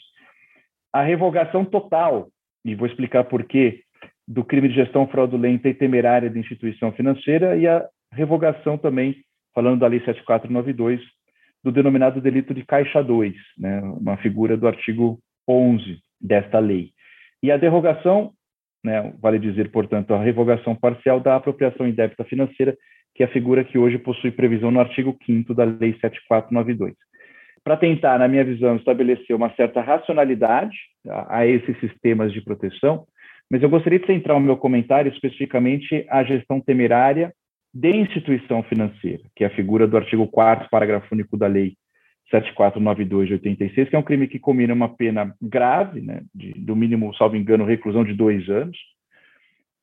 a 0.93 1.03
revogação 1.03 1.65
total, 1.65 2.29
e 2.65 2.75
vou 2.75 2.87
explicar 2.87 3.25
por 3.25 3.45
quê, 3.45 3.83
do 4.27 4.45
crime 4.45 4.69
de 4.69 4.75
gestão 4.75 5.07
fraudulenta 5.07 5.69
e 5.69 5.75
temerária 5.75 6.31
de 6.31 6.39
instituição 6.39 6.93
financeira, 6.93 7.57
e 7.57 7.67
a 7.67 7.87
revogação 8.13 8.79
também, 8.79 9.17
falando 9.55 9.81
da 9.81 9.87
Lei 9.87 10.01
7492, 10.01 11.01
do 11.63 11.73
denominado 11.73 12.21
delito 12.21 12.53
de 12.53 12.65
caixa 12.65 13.03
2, 13.03 13.35
né, 13.59 13.81
uma 13.81 14.17
figura 14.19 14.57
do 14.57 14.69
artigo 14.69 15.19
11 15.49 15.99
desta 16.21 16.59
lei. 16.59 16.91
E 17.43 17.51
a 17.51 17.57
derrogação, 17.57 18.33
né, 18.85 19.13
vale 19.21 19.39
dizer, 19.39 19.71
portanto, 19.71 20.13
a 20.13 20.23
revogação 20.23 20.75
parcial 20.75 21.21
da 21.21 21.37
apropriação 21.37 21.89
indébita 21.89 22.25
financeira, 22.25 22.77
que 23.15 23.23
é 23.23 23.27
a 23.27 23.33
figura 23.33 23.65
que 23.65 23.79
hoje 23.79 23.99
possui 23.99 24.31
previsão 24.31 24.71
no 24.71 24.81
artigo 24.81 25.17
5 25.25 25.55
da 25.55 25.65
Lei 25.65 25.97
7492. 26.01 26.95
Para 27.63 27.79
tentar, 27.79 28.19
na 28.19 28.29
minha 28.29 28.45
visão, 28.45 28.77
estabelecer 28.77 29.35
uma 29.35 29.55
certa 29.55 29.81
racionalidade 29.81 30.77
a, 31.09 31.39
a 31.39 31.47
esses 31.47 31.79
sistemas 31.81 32.31
de 32.31 32.43
proteção, 32.43 33.07
mas 33.51 33.63
eu 33.63 33.69
gostaria 33.69 33.99
de 33.99 34.07
centrar 34.07 34.37
o 34.37 34.41
meu 34.41 34.57
comentário 34.57 35.13
especificamente 35.13 36.07
à 36.09 36.25
gestão 36.25 36.61
temerária 36.61 37.33
de 37.73 37.91
instituição 37.91 38.63
financeira, 38.63 39.23
que 39.35 39.43
é 39.45 39.49
a 39.49 39.55
figura 39.55 39.87
do 39.87 39.97
artigo 39.97 40.27
4 40.29 40.69
parágrafo 40.71 41.13
único 41.13 41.37
da 41.37 41.47
Lei 41.47 41.77
7492 42.31 43.29
de 43.29 43.35
86, 43.35 43.89
que 43.89 43.97
é 43.97 43.99
um 43.99 44.03
crime 44.03 44.29
que 44.29 44.39
combina 44.39 44.73
uma 44.73 44.89
pena 44.89 45.35
grave, 45.43 46.01
né, 46.01 46.23
de, 46.35 46.53
do 46.53 46.75
mínimo, 46.75 47.15
salvo 47.15 47.37
engano, 47.37 47.65
reclusão 47.65 48.05
de 48.05 48.15
dois 48.15 48.49
anos. 48.49 48.79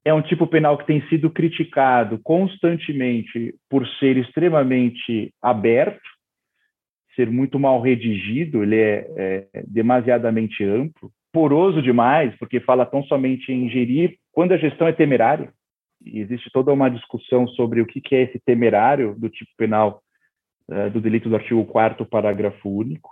É 0.04 0.14
um 0.14 0.22
tipo 0.22 0.48
penal 0.48 0.78
que 0.78 0.88
tem 0.88 1.08
sido 1.08 1.30
criticado 1.30 2.20
constantemente 2.24 3.54
por 3.70 3.88
ser 4.00 4.18
extremamente 4.18 5.32
aberto, 5.42 6.02
ser 7.16 7.30
muito 7.30 7.60
mal 7.60 7.82
redigido, 7.82 8.64
ele 8.64 8.78
é, 8.78 9.08
é 9.54 9.64
demasiadamente 9.68 10.64
amplo, 10.64 11.12
poroso 11.32 11.82
demais, 11.82 12.36
porque 12.38 12.60
fala 12.60 12.86
tão 12.86 13.04
somente 13.04 13.52
em 13.52 13.70
gerir 13.70 14.18
quando 14.32 14.54
a 14.54 14.58
gestão 14.58 14.88
é 14.88 14.94
temerária 14.94 15.52
existe 16.06 16.50
toda 16.52 16.72
uma 16.72 16.90
discussão 16.90 17.48
sobre 17.50 17.82
o 17.82 17.86
que, 17.86 18.02
é 18.16 18.24
esse 18.24 18.40
temerário 18.40 19.16
do 19.18 19.30
tipo 19.30 19.52
penal 19.58 20.02
uh, 20.70 20.90
do 20.90 21.02
delito 21.02 21.30
do 21.30 21.36
artigo 21.36 21.64
4 21.66 22.06
parágrafo 22.06 22.70
único. 22.70 23.10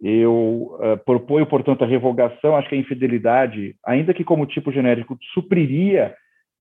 Eu 0.00 0.78
uh, 0.78 0.98
proponho, 1.04 1.46
portanto, 1.46 1.82
a 1.82 1.86
revogação, 1.86 2.56
acho 2.56 2.68
que 2.68 2.74
a 2.74 2.78
infidelidade, 2.78 3.74
ainda 3.84 4.12
que 4.12 4.24
como 4.24 4.46
tipo 4.46 4.70
genérico, 4.70 5.18
supriria 5.32 6.14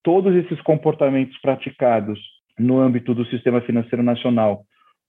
todos 0.04 0.34
esses 0.36 0.62
comportamentos 0.62 1.38
praticados 1.40 2.20
no 2.58 2.80
âmbito 2.80 3.14
do 3.14 3.26
sistema 3.26 3.60
financeiro 3.62 4.04
nacional, 4.04 4.64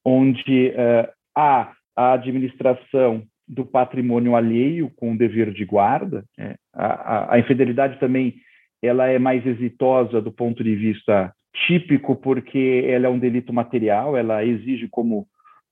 onde 0.04 0.70
uh, 0.70 1.08
há 1.36 1.72
a 1.94 2.12
administração 2.14 3.22
do 3.48 3.64
patrimônio 3.64 4.34
alheio 4.34 4.90
com 4.96 5.16
dever 5.16 5.52
de 5.52 5.64
guarda, 5.64 6.24
né? 6.36 6.56
a, 6.74 6.86
a, 6.86 7.34
a 7.34 7.38
infidelidade 7.38 7.98
também 7.98 8.34
ela 8.82 9.06
é 9.06 9.18
mais 9.18 9.44
exitosa 9.46 10.20
do 10.20 10.30
ponto 10.30 10.62
de 10.62 10.74
vista 10.74 11.32
típico, 11.66 12.16
porque 12.16 12.84
ela 12.86 13.06
é 13.06 13.10
um 13.10 13.18
delito 13.18 13.52
material, 13.52 14.16
ela 14.16 14.44
exige, 14.44 14.88
como 14.88 15.20
o 15.20 15.26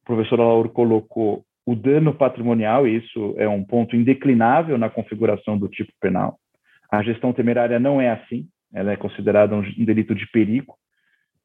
professor 0.04 0.38
Lauro 0.38 0.68
colocou, 0.68 1.44
o 1.66 1.74
dano 1.74 2.14
patrimonial, 2.14 2.87
e 2.87 2.96
isso 2.96 3.34
é 3.37 3.48
um 3.48 3.64
ponto 3.64 3.96
indeclinável 3.96 4.76
na 4.78 4.90
configuração 4.90 5.58
do 5.58 5.68
tipo 5.68 5.92
penal. 6.00 6.38
A 6.90 7.02
gestão 7.02 7.32
temerária 7.32 7.78
não 7.78 8.00
é 8.00 8.10
assim, 8.10 8.46
ela 8.72 8.92
é 8.92 8.96
considerada 8.96 9.54
um 9.54 9.84
delito 9.84 10.14
de 10.14 10.26
perigo, 10.30 10.74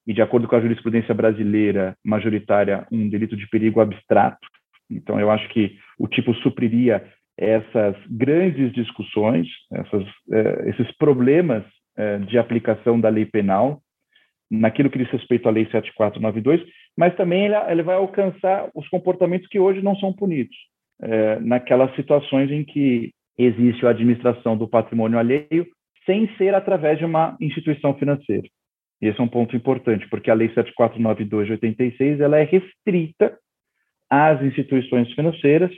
e 0.05 0.13
de 0.13 0.21
acordo 0.21 0.47
com 0.47 0.55
a 0.55 0.61
jurisprudência 0.61 1.13
brasileira 1.13 1.95
majoritária, 2.03 2.87
um 2.91 3.07
delito 3.09 3.37
de 3.37 3.47
perigo 3.47 3.79
abstrato. 3.79 4.47
Então, 4.89 5.19
eu 5.19 5.30
acho 5.30 5.47
que 5.49 5.78
o 5.97 6.08
tipo 6.08 6.34
supriria 6.36 7.06
essas 7.38 7.95
grandes 8.10 8.73
discussões, 8.73 9.47
essas, 9.71 10.04
eh, 10.32 10.69
esses 10.69 10.91
problemas 10.97 11.63
eh, 11.97 12.17
de 12.19 12.38
aplicação 12.38 12.99
da 12.99 13.08
lei 13.10 13.25
penal, 13.25 13.82
naquilo 14.52 14.89
que 14.89 14.97
diz 14.97 15.10
respeito 15.10 15.47
à 15.47 15.52
Lei 15.52 15.65
7492, 15.65 16.62
mas 16.97 17.15
também 17.15 17.45
ele, 17.45 17.56
ele 17.69 17.84
vai 17.84 17.95
alcançar 17.95 18.69
os 18.73 18.88
comportamentos 18.89 19.47
que 19.47 19.60
hoje 19.60 19.82
não 19.82 19.95
são 19.97 20.12
punidos, 20.12 20.56
eh, 21.02 21.39
naquelas 21.39 21.95
situações 21.95 22.52
em 22.52 22.63
que 22.63 23.12
existe 23.38 23.86
a 23.86 23.91
administração 23.91 24.58
do 24.58 24.67
patrimônio 24.67 25.19
alheio 25.19 25.67
sem 26.06 26.28
ser 26.36 26.56
através 26.56 26.97
de 26.97 27.06
uma 27.06 27.38
instituição 27.39 27.93
financeira. 27.93 28.47
Esse 29.02 29.19
é 29.19 29.23
um 29.23 29.30
ponto 29.30 29.56
importante, 29.56 30.10
porque 30.10 30.30
a 30.30 30.34
Lei 30.34 30.49
7492 30.49 31.45
de 31.45 31.52
86 31.54 32.19
ela 32.19 32.38
é 32.38 32.43
restrita 32.43 33.38
às 34.10 34.41
instituições 34.41 35.12
financeiras 35.13 35.72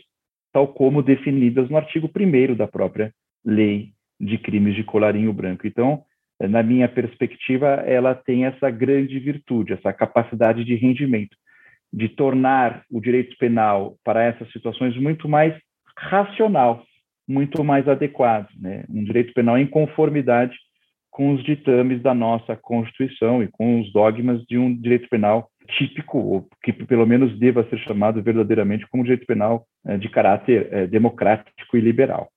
tal 0.52 0.67
como 0.67 1.02
definidas 1.02 1.70
no 1.70 1.78
artigo 1.78 2.10
1 2.13 2.56
da 2.56 2.67
própria 2.67 3.13
Lei 3.44 3.89
de 4.20 4.38
Crimes 4.38 4.76
de 4.76 4.84
Colarinho 4.84 5.34
Branco. 5.34 5.65
Então, 5.65 6.04
na 6.39 6.62
minha 6.62 6.88
perspectiva, 6.88 7.67
ela 7.86 8.13
tem 8.13 8.46
essa 8.46 8.70
grande 8.70 9.17
virtude, 9.20 9.74
essa 9.74 9.94
capacidade 9.94 10.63
de 10.63 10.76
rendimento, 10.76 11.36
de 11.94 12.10
tornar 12.10 12.84
o 12.89 13.00
direito 13.00 13.36
penal 13.38 13.96
para 14.04 14.24
essas 14.24 14.52
situações 14.52 14.96
muito 14.98 15.28
mais 15.28 15.56
racional, 15.98 16.84
muito 17.28 17.63
mais 17.63 17.88
adequado, 17.88 18.48
né? 18.60 18.84
um 18.89 19.04
direito 19.04 19.34
penal 19.34 19.58
em 19.58 19.67
conformidade 19.67 20.56
com 21.10 21.34
os 21.34 21.44
ditames 21.44 22.02
da 22.02 22.13
nossa 22.13 22.56
Constituição 22.56 23.44
e 23.44 23.48
com 23.48 23.82
os 23.82 23.91
dogmas 23.91 24.41
de 24.46 24.58
um 24.58 24.74
direito 24.74 25.08
penal 25.10 25.50
típico, 25.78 26.17
ou 26.17 26.47
que 26.63 26.74
pelo 26.74 27.06
menos 27.06 27.38
deva 27.39 27.67
ser 27.69 27.80
chamado 27.80 28.21
verdadeiramente 28.21 28.88
como 28.89 29.04
direito 29.04 29.26
penal 29.26 29.65
eh, 29.86 29.97
de 29.97 30.10
caráter 30.10 30.67
eh, 30.71 30.88
democrático 30.88 31.78
e 31.78 31.82
liberal. 31.82 32.30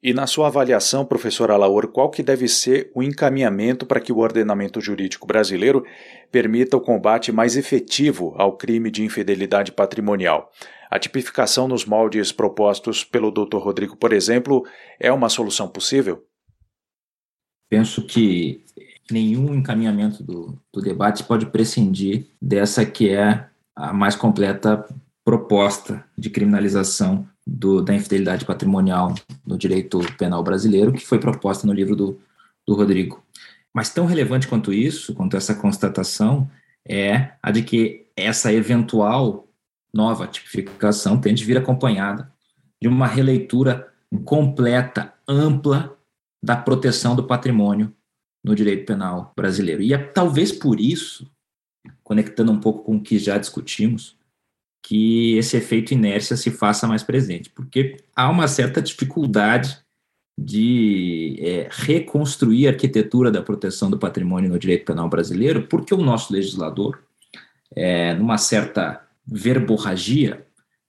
E 0.00 0.14
na 0.14 0.28
sua 0.28 0.46
avaliação, 0.46 1.04
professor 1.04 1.50
Alaor, 1.50 1.88
qual 1.88 2.08
que 2.08 2.22
deve 2.22 2.46
ser 2.46 2.88
o 2.94 3.02
encaminhamento 3.02 3.84
para 3.84 4.00
que 4.00 4.12
o 4.12 4.18
ordenamento 4.18 4.80
jurídico 4.80 5.26
brasileiro 5.26 5.84
permita 6.30 6.76
o 6.76 6.80
combate 6.80 7.32
mais 7.32 7.56
efetivo 7.56 8.32
ao 8.38 8.56
crime 8.56 8.92
de 8.92 9.02
infidelidade 9.02 9.72
patrimonial? 9.72 10.52
A 10.88 11.00
tipificação 11.00 11.66
nos 11.66 11.84
moldes 11.84 12.30
propostos 12.30 13.02
pelo 13.02 13.32
Dr. 13.32 13.58
Rodrigo, 13.58 13.96
por 13.96 14.12
exemplo, 14.12 14.64
é 15.00 15.12
uma 15.12 15.28
solução 15.28 15.68
possível? 15.68 16.24
Penso 17.68 18.06
que 18.06 18.64
nenhum 19.10 19.54
encaminhamento 19.54 20.22
do, 20.22 20.58
do 20.72 20.80
debate 20.80 21.24
pode 21.24 21.46
prescindir 21.46 22.26
dessa 22.40 22.84
que 22.84 23.10
é 23.10 23.46
a 23.74 23.92
mais 23.92 24.14
completa 24.14 24.84
proposta 25.24 26.04
de 26.16 26.30
criminalização 26.30 27.28
do, 27.46 27.82
da 27.82 27.94
infidelidade 27.94 28.44
patrimonial 28.44 29.14
no 29.46 29.56
direito 29.56 30.00
penal 30.16 30.42
brasileiro, 30.42 30.92
que 30.92 31.06
foi 31.06 31.18
proposta 31.18 31.66
no 31.66 31.72
livro 31.72 31.94
do, 31.94 32.20
do 32.66 32.74
Rodrigo. 32.74 33.22
Mas 33.74 33.90
tão 33.90 34.06
relevante 34.06 34.48
quanto 34.48 34.72
isso, 34.72 35.14
quanto 35.14 35.36
essa 35.36 35.54
constatação, 35.54 36.50
é 36.86 37.32
a 37.42 37.50
de 37.50 37.62
que 37.62 38.06
essa 38.16 38.52
eventual 38.52 39.46
nova 39.92 40.26
tipificação 40.26 41.20
tem 41.20 41.34
de 41.34 41.44
vir 41.44 41.58
acompanhada 41.58 42.30
de 42.80 42.88
uma 42.88 43.06
releitura 43.06 43.88
completa, 44.24 45.12
ampla, 45.26 45.96
da 46.42 46.56
proteção 46.56 47.16
do 47.16 47.24
patrimônio 47.24 47.92
no 48.44 48.54
direito 48.54 48.86
penal 48.86 49.32
brasileiro. 49.36 49.82
E 49.82 49.92
é 49.92 49.98
talvez 49.98 50.52
por 50.52 50.80
isso, 50.80 51.30
conectando 52.02 52.52
um 52.52 52.60
pouco 52.60 52.84
com 52.84 52.96
o 52.96 53.02
que 53.02 53.18
já 53.18 53.38
discutimos, 53.38 54.16
que 54.82 55.36
esse 55.36 55.56
efeito 55.56 55.92
inércia 55.92 56.36
se 56.36 56.50
faça 56.50 56.86
mais 56.86 57.02
presente, 57.02 57.50
porque 57.50 57.96
há 58.14 58.30
uma 58.30 58.48
certa 58.48 58.80
dificuldade 58.80 59.78
de 60.38 61.36
é, 61.40 61.68
reconstruir 61.70 62.68
a 62.68 62.70
arquitetura 62.70 63.30
da 63.30 63.42
proteção 63.42 63.90
do 63.90 63.98
patrimônio 63.98 64.48
no 64.48 64.58
direito 64.58 64.84
penal 64.84 65.08
brasileiro, 65.08 65.66
porque 65.66 65.92
o 65.92 65.98
nosso 65.98 66.32
legislador, 66.32 67.02
é, 67.74 68.14
numa 68.14 68.38
certa 68.38 69.04
verborragia, 69.26 70.46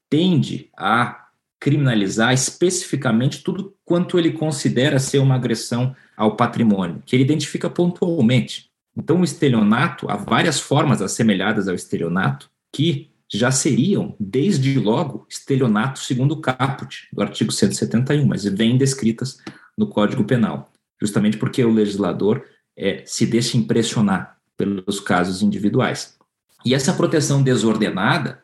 tende 0.07 0.69
a 0.77 1.27
criminalizar 1.59 2.31
especificamente 2.31 3.43
tudo 3.43 3.75
quanto 3.83 4.17
ele 4.17 4.31
considera 4.31 4.99
ser 4.99 5.17
uma 5.17 5.35
agressão 5.35 5.95
ao 6.19 6.35
patrimônio, 6.35 7.01
que 7.05 7.15
ele 7.15 7.23
identifica 7.23 7.69
pontualmente. 7.69 8.69
Então, 8.95 9.21
o 9.21 9.23
estelionato, 9.23 10.11
há 10.11 10.17
várias 10.17 10.59
formas 10.59 11.01
assemelhadas 11.01 11.69
ao 11.69 11.75
estelionato 11.75 12.49
que 12.75 13.09
já 13.31 13.51
seriam, 13.51 14.13
desde 14.19 14.77
logo, 14.77 15.25
estelionato 15.29 15.99
segundo 15.99 16.33
o 16.33 16.41
caput 16.41 17.07
do 17.13 17.21
artigo 17.21 17.53
171, 17.53 18.25
mas 18.25 18.43
vêm 18.43 18.77
descritas 18.77 19.37
no 19.77 19.87
Código 19.87 20.25
Penal, 20.25 20.69
justamente 21.01 21.37
porque 21.37 21.63
o 21.63 21.71
legislador 21.71 22.43
é, 22.77 23.01
se 23.05 23.25
deixa 23.25 23.55
impressionar 23.55 24.37
pelos 24.57 24.99
casos 24.99 25.41
individuais. 25.41 26.17
E 26.65 26.73
essa 26.73 26.91
proteção 26.91 27.41
desordenada 27.41 28.43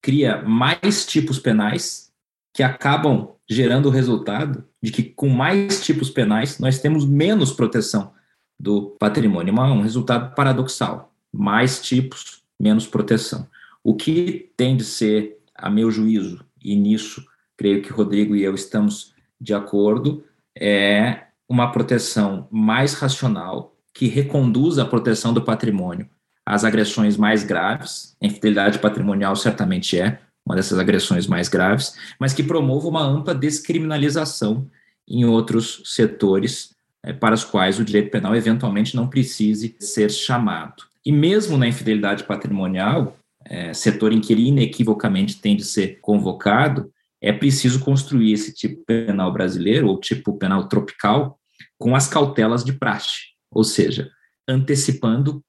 cria 0.00 0.40
mais 0.42 1.04
tipos 1.04 1.40
penais 1.40 2.11
que 2.52 2.62
acabam 2.62 3.30
gerando 3.48 3.86
o 3.86 3.90
resultado 3.90 4.64
de 4.82 4.90
que, 4.90 5.02
com 5.02 5.28
mais 5.28 5.84
tipos 5.84 6.10
penais, 6.10 6.58
nós 6.58 6.78
temos 6.78 7.06
menos 7.06 7.52
proteção 7.52 8.12
do 8.58 8.96
patrimônio. 8.98 9.54
É 9.56 9.62
um 9.62 9.82
resultado 9.82 10.34
paradoxal. 10.34 11.12
Mais 11.32 11.80
tipos, 11.80 12.42
menos 12.60 12.86
proteção. 12.86 13.46
O 13.82 13.94
que 13.94 14.50
tem 14.56 14.76
de 14.76 14.84
ser, 14.84 15.38
a 15.54 15.70
meu 15.70 15.90
juízo, 15.90 16.44
e 16.62 16.76
nisso 16.76 17.26
creio 17.56 17.82
que 17.82 17.92
Rodrigo 17.92 18.36
e 18.36 18.42
eu 18.42 18.54
estamos 18.54 19.14
de 19.40 19.54
acordo, 19.54 20.24
é 20.56 21.24
uma 21.48 21.72
proteção 21.72 22.46
mais 22.50 22.94
racional 22.94 23.74
que 23.92 24.06
reconduza 24.06 24.82
a 24.82 24.86
proteção 24.86 25.34
do 25.34 25.42
patrimônio 25.42 26.08
às 26.46 26.64
agressões 26.64 27.16
mais 27.16 27.44
graves. 27.44 28.16
A 28.22 28.26
infidelidade 28.26 28.78
patrimonial 28.78 29.34
certamente 29.36 29.98
é 29.98 30.20
uma 30.44 30.56
dessas 30.56 30.78
agressões 30.78 31.26
mais 31.26 31.48
graves, 31.48 31.94
mas 32.18 32.32
que 32.32 32.42
promova 32.42 32.88
uma 32.88 33.02
ampla 33.02 33.34
descriminalização 33.34 34.68
em 35.06 35.24
outros 35.24 35.82
setores 35.84 36.74
é, 37.02 37.12
para 37.12 37.34
os 37.34 37.44
quais 37.44 37.78
o 37.78 37.84
direito 37.84 38.10
penal 38.10 38.34
eventualmente 38.34 38.94
não 38.94 39.08
precise 39.08 39.76
ser 39.78 40.10
chamado. 40.10 40.84
E 41.04 41.10
mesmo 41.10 41.58
na 41.58 41.66
infidelidade 41.66 42.24
patrimonial, 42.24 43.16
é, 43.44 43.74
setor 43.74 44.12
em 44.12 44.20
que 44.20 44.32
ele 44.32 44.48
inequivocamente 44.48 45.40
tem 45.40 45.56
de 45.56 45.64
ser 45.64 45.98
convocado, 46.00 46.92
é 47.20 47.32
preciso 47.32 47.80
construir 47.80 48.32
esse 48.32 48.52
tipo 48.52 48.84
penal 48.84 49.32
brasileiro, 49.32 49.88
ou 49.88 50.00
tipo 50.00 50.36
penal 50.36 50.68
tropical, 50.68 51.38
com 51.78 51.94
as 51.94 52.08
cautelas 52.08 52.64
de 52.64 52.72
praxe, 52.72 53.32
ou 53.50 53.64
seja, 53.64 54.10
antecipando 54.48 55.42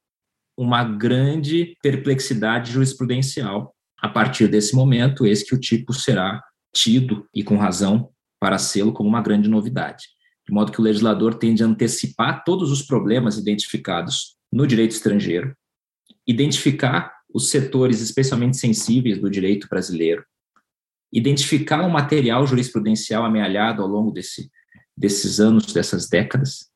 uma 0.58 0.84
grande 0.84 1.76
perplexidade 1.82 2.72
jurisprudencial. 2.72 3.73
A 4.04 4.10
partir 4.10 4.50
desse 4.50 4.76
momento, 4.76 5.26
eis 5.26 5.44
que 5.44 5.56
o 5.56 5.60
tipo 5.60 5.94
será 5.94 6.44
tido, 6.76 7.26
e 7.34 7.42
com 7.42 7.56
razão, 7.56 8.10
para 8.38 8.58
sê-lo 8.58 8.92
como 8.92 9.08
uma 9.08 9.22
grande 9.22 9.48
novidade. 9.48 10.04
De 10.46 10.54
modo 10.54 10.74
que 10.74 10.82
o 10.82 10.84
legislador 10.84 11.36
tem 11.36 11.56
de 11.56 11.64
antecipar 11.64 12.44
todos 12.44 12.70
os 12.70 12.82
problemas 12.82 13.38
identificados 13.38 14.36
no 14.52 14.68
direito 14.68 14.92
estrangeiro, 14.92 15.56
identificar 16.28 17.14
os 17.34 17.50
setores 17.50 18.02
especialmente 18.02 18.58
sensíveis 18.58 19.20
do 19.20 19.30
direito 19.30 19.70
brasileiro, 19.70 20.26
identificar 21.10 21.82
um 21.82 21.90
material 21.90 22.46
jurisprudencial 22.46 23.24
amealhado 23.24 23.82
ao 23.82 23.88
longo 23.88 24.12
desse, 24.12 24.52
desses 24.98 25.40
anos, 25.40 25.72
dessas 25.72 26.10
décadas, 26.10 26.70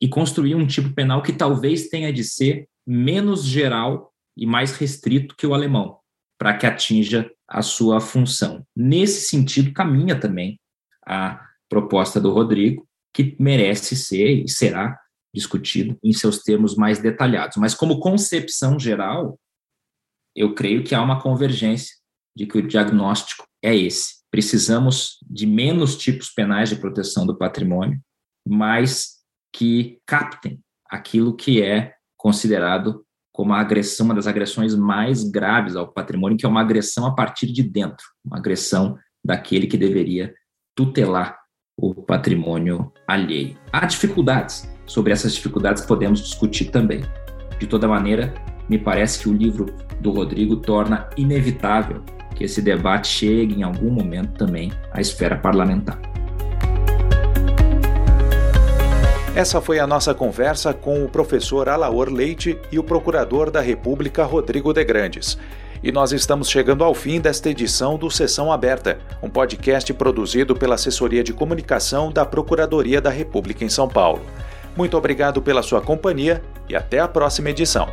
e 0.00 0.08
construir 0.08 0.56
um 0.56 0.66
tipo 0.66 0.92
penal 0.92 1.22
que 1.22 1.32
talvez 1.32 1.86
tenha 1.86 2.12
de 2.12 2.24
ser 2.24 2.68
menos 2.84 3.44
geral 3.44 4.12
e 4.36 4.44
mais 4.44 4.76
restrito 4.76 5.36
que 5.36 5.46
o 5.46 5.54
alemão, 5.54 6.00
para 6.38 6.56
que 6.56 6.66
atinja 6.66 7.30
a 7.48 7.62
sua 7.62 8.00
função. 8.00 8.66
Nesse 8.74 9.28
sentido, 9.28 9.72
caminha 9.72 10.18
também 10.18 10.58
a 11.06 11.40
proposta 11.68 12.20
do 12.20 12.32
Rodrigo, 12.32 12.86
que 13.12 13.36
merece 13.38 13.96
ser 13.96 14.44
e 14.44 14.48
será 14.48 14.98
discutido 15.34 15.98
em 16.02 16.12
seus 16.12 16.38
termos 16.38 16.76
mais 16.76 16.98
detalhados. 16.98 17.56
Mas, 17.56 17.74
como 17.74 18.00
concepção 18.00 18.78
geral, 18.78 19.38
eu 20.34 20.54
creio 20.54 20.84
que 20.84 20.94
há 20.94 21.02
uma 21.02 21.20
convergência 21.20 21.94
de 22.36 22.46
que 22.46 22.58
o 22.58 22.66
diagnóstico 22.66 23.46
é 23.62 23.74
esse. 23.74 24.24
Precisamos 24.30 25.18
de 25.28 25.46
menos 25.46 25.96
tipos 25.96 26.30
penais 26.30 26.68
de 26.68 26.76
proteção 26.76 27.24
do 27.26 27.36
patrimônio, 27.36 28.00
mas 28.46 29.20
que 29.52 30.00
captem 30.04 30.60
aquilo 30.88 31.36
que 31.36 31.62
é 31.62 31.94
considerado 32.16 33.04
como 33.34 33.52
a 33.52 33.60
agressão, 33.60 34.06
uma 34.06 34.14
das 34.14 34.28
agressões 34.28 34.76
mais 34.76 35.24
graves 35.24 35.74
ao 35.74 35.88
patrimônio, 35.88 36.38
que 36.38 36.46
é 36.46 36.48
uma 36.48 36.60
agressão 36.60 37.04
a 37.04 37.12
partir 37.12 37.48
de 37.48 37.64
dentro, 37.64 38.06
uma 38.24 38.38
agressão 38.38 38.96
daquele 39.24 39.66
que 39.66 39.76
deveria 39.76 40.32
tutelar 40.72 41.36
o 41.76 41.92
patrimônio 41.92 42.92
alheio. 43.08 43.58
Há 43.72 43.86
dificuldades, 43.86 44.72
sobre 44.86 45.12
essas 45.12 45.34
dificuldades 45.34 45.84
podemos 45.84 46.20
discutir 46.20 46.66
também. 46.66 47.00
De 47.58 47.66
toda 47.66 47.88
maneira, 47.88 48.32
me 48.68 48.78
parece 48.78 49.18
que 49.18 49.28
o 49.28 49.32
livro 49.32 49.66
do 50.00 50.12
Rodrigo 50.12 50.56
torna 50.56 51.10
inevitável 51.16 52.04
que 52.36 52.44
esse 52.44 52.62
debate 52.62 53.08
chegue 53.08 53.54
em 53.54 53.64
algum 53.64 53.90
momento 53.90 54.32
também 54.34 54.70
à 54.92 55.00
esfera 55.00 55.36
parlamentar. 55.36 56.13
Essa 59.36 59.60
foi 59.60 59.80
a 59.80 59.86
nossa 59.86 60.14
conversa 60.14 60.72
com 60.72 61.04
o 61.04 61.08
professor 61.08 61.68
Alaor 61.68 62.08
Leite 62.08 62.56
e 62.70 62.78
o 62.78 62.84
procurador 62.84 63.50
da 63.50 63.60
República 63.60 64.22
Rodrigo 64.22 64.72
de 64.72 64.84
Grandes. 64.84 65.36
E 65.82 65.90
nós 65.90 66.12
estamos 66.12 66.48
chegando 66.48 66.84
ao 66.84 66.94
fim 66.94 67.20
desta 67.20 67.50
edição 67.50 67.98
do 67.98 68.08
Sessão 68.08 68.52
Aberta, 68.52 69.00
um 69.20 69.28
podcast 69.28 69.92
produzido 69.92 70.54
pela 70.54 70.76
Assessoria 70.76 71.24
de 71.24 71.32
Comunicação 71.32 72.12
da 72.12 72.24
Procuradoria 72.24 73.00
da 73.00 73.10
República 73.10 73.64
em 73.64 73.68
São 73.68 73.88
Paulo. 73.88 74.22
Muito 74.76 74.96
obrigado 74.96 75.42
pela 75.42 75.64
sua 75.64 75.80
companhia 75.80 76.40
e 76.68 76.76
até 76.76 77.00
a 77.00 77.08
próxima 77.08 77.50
edição. 77.50 77.88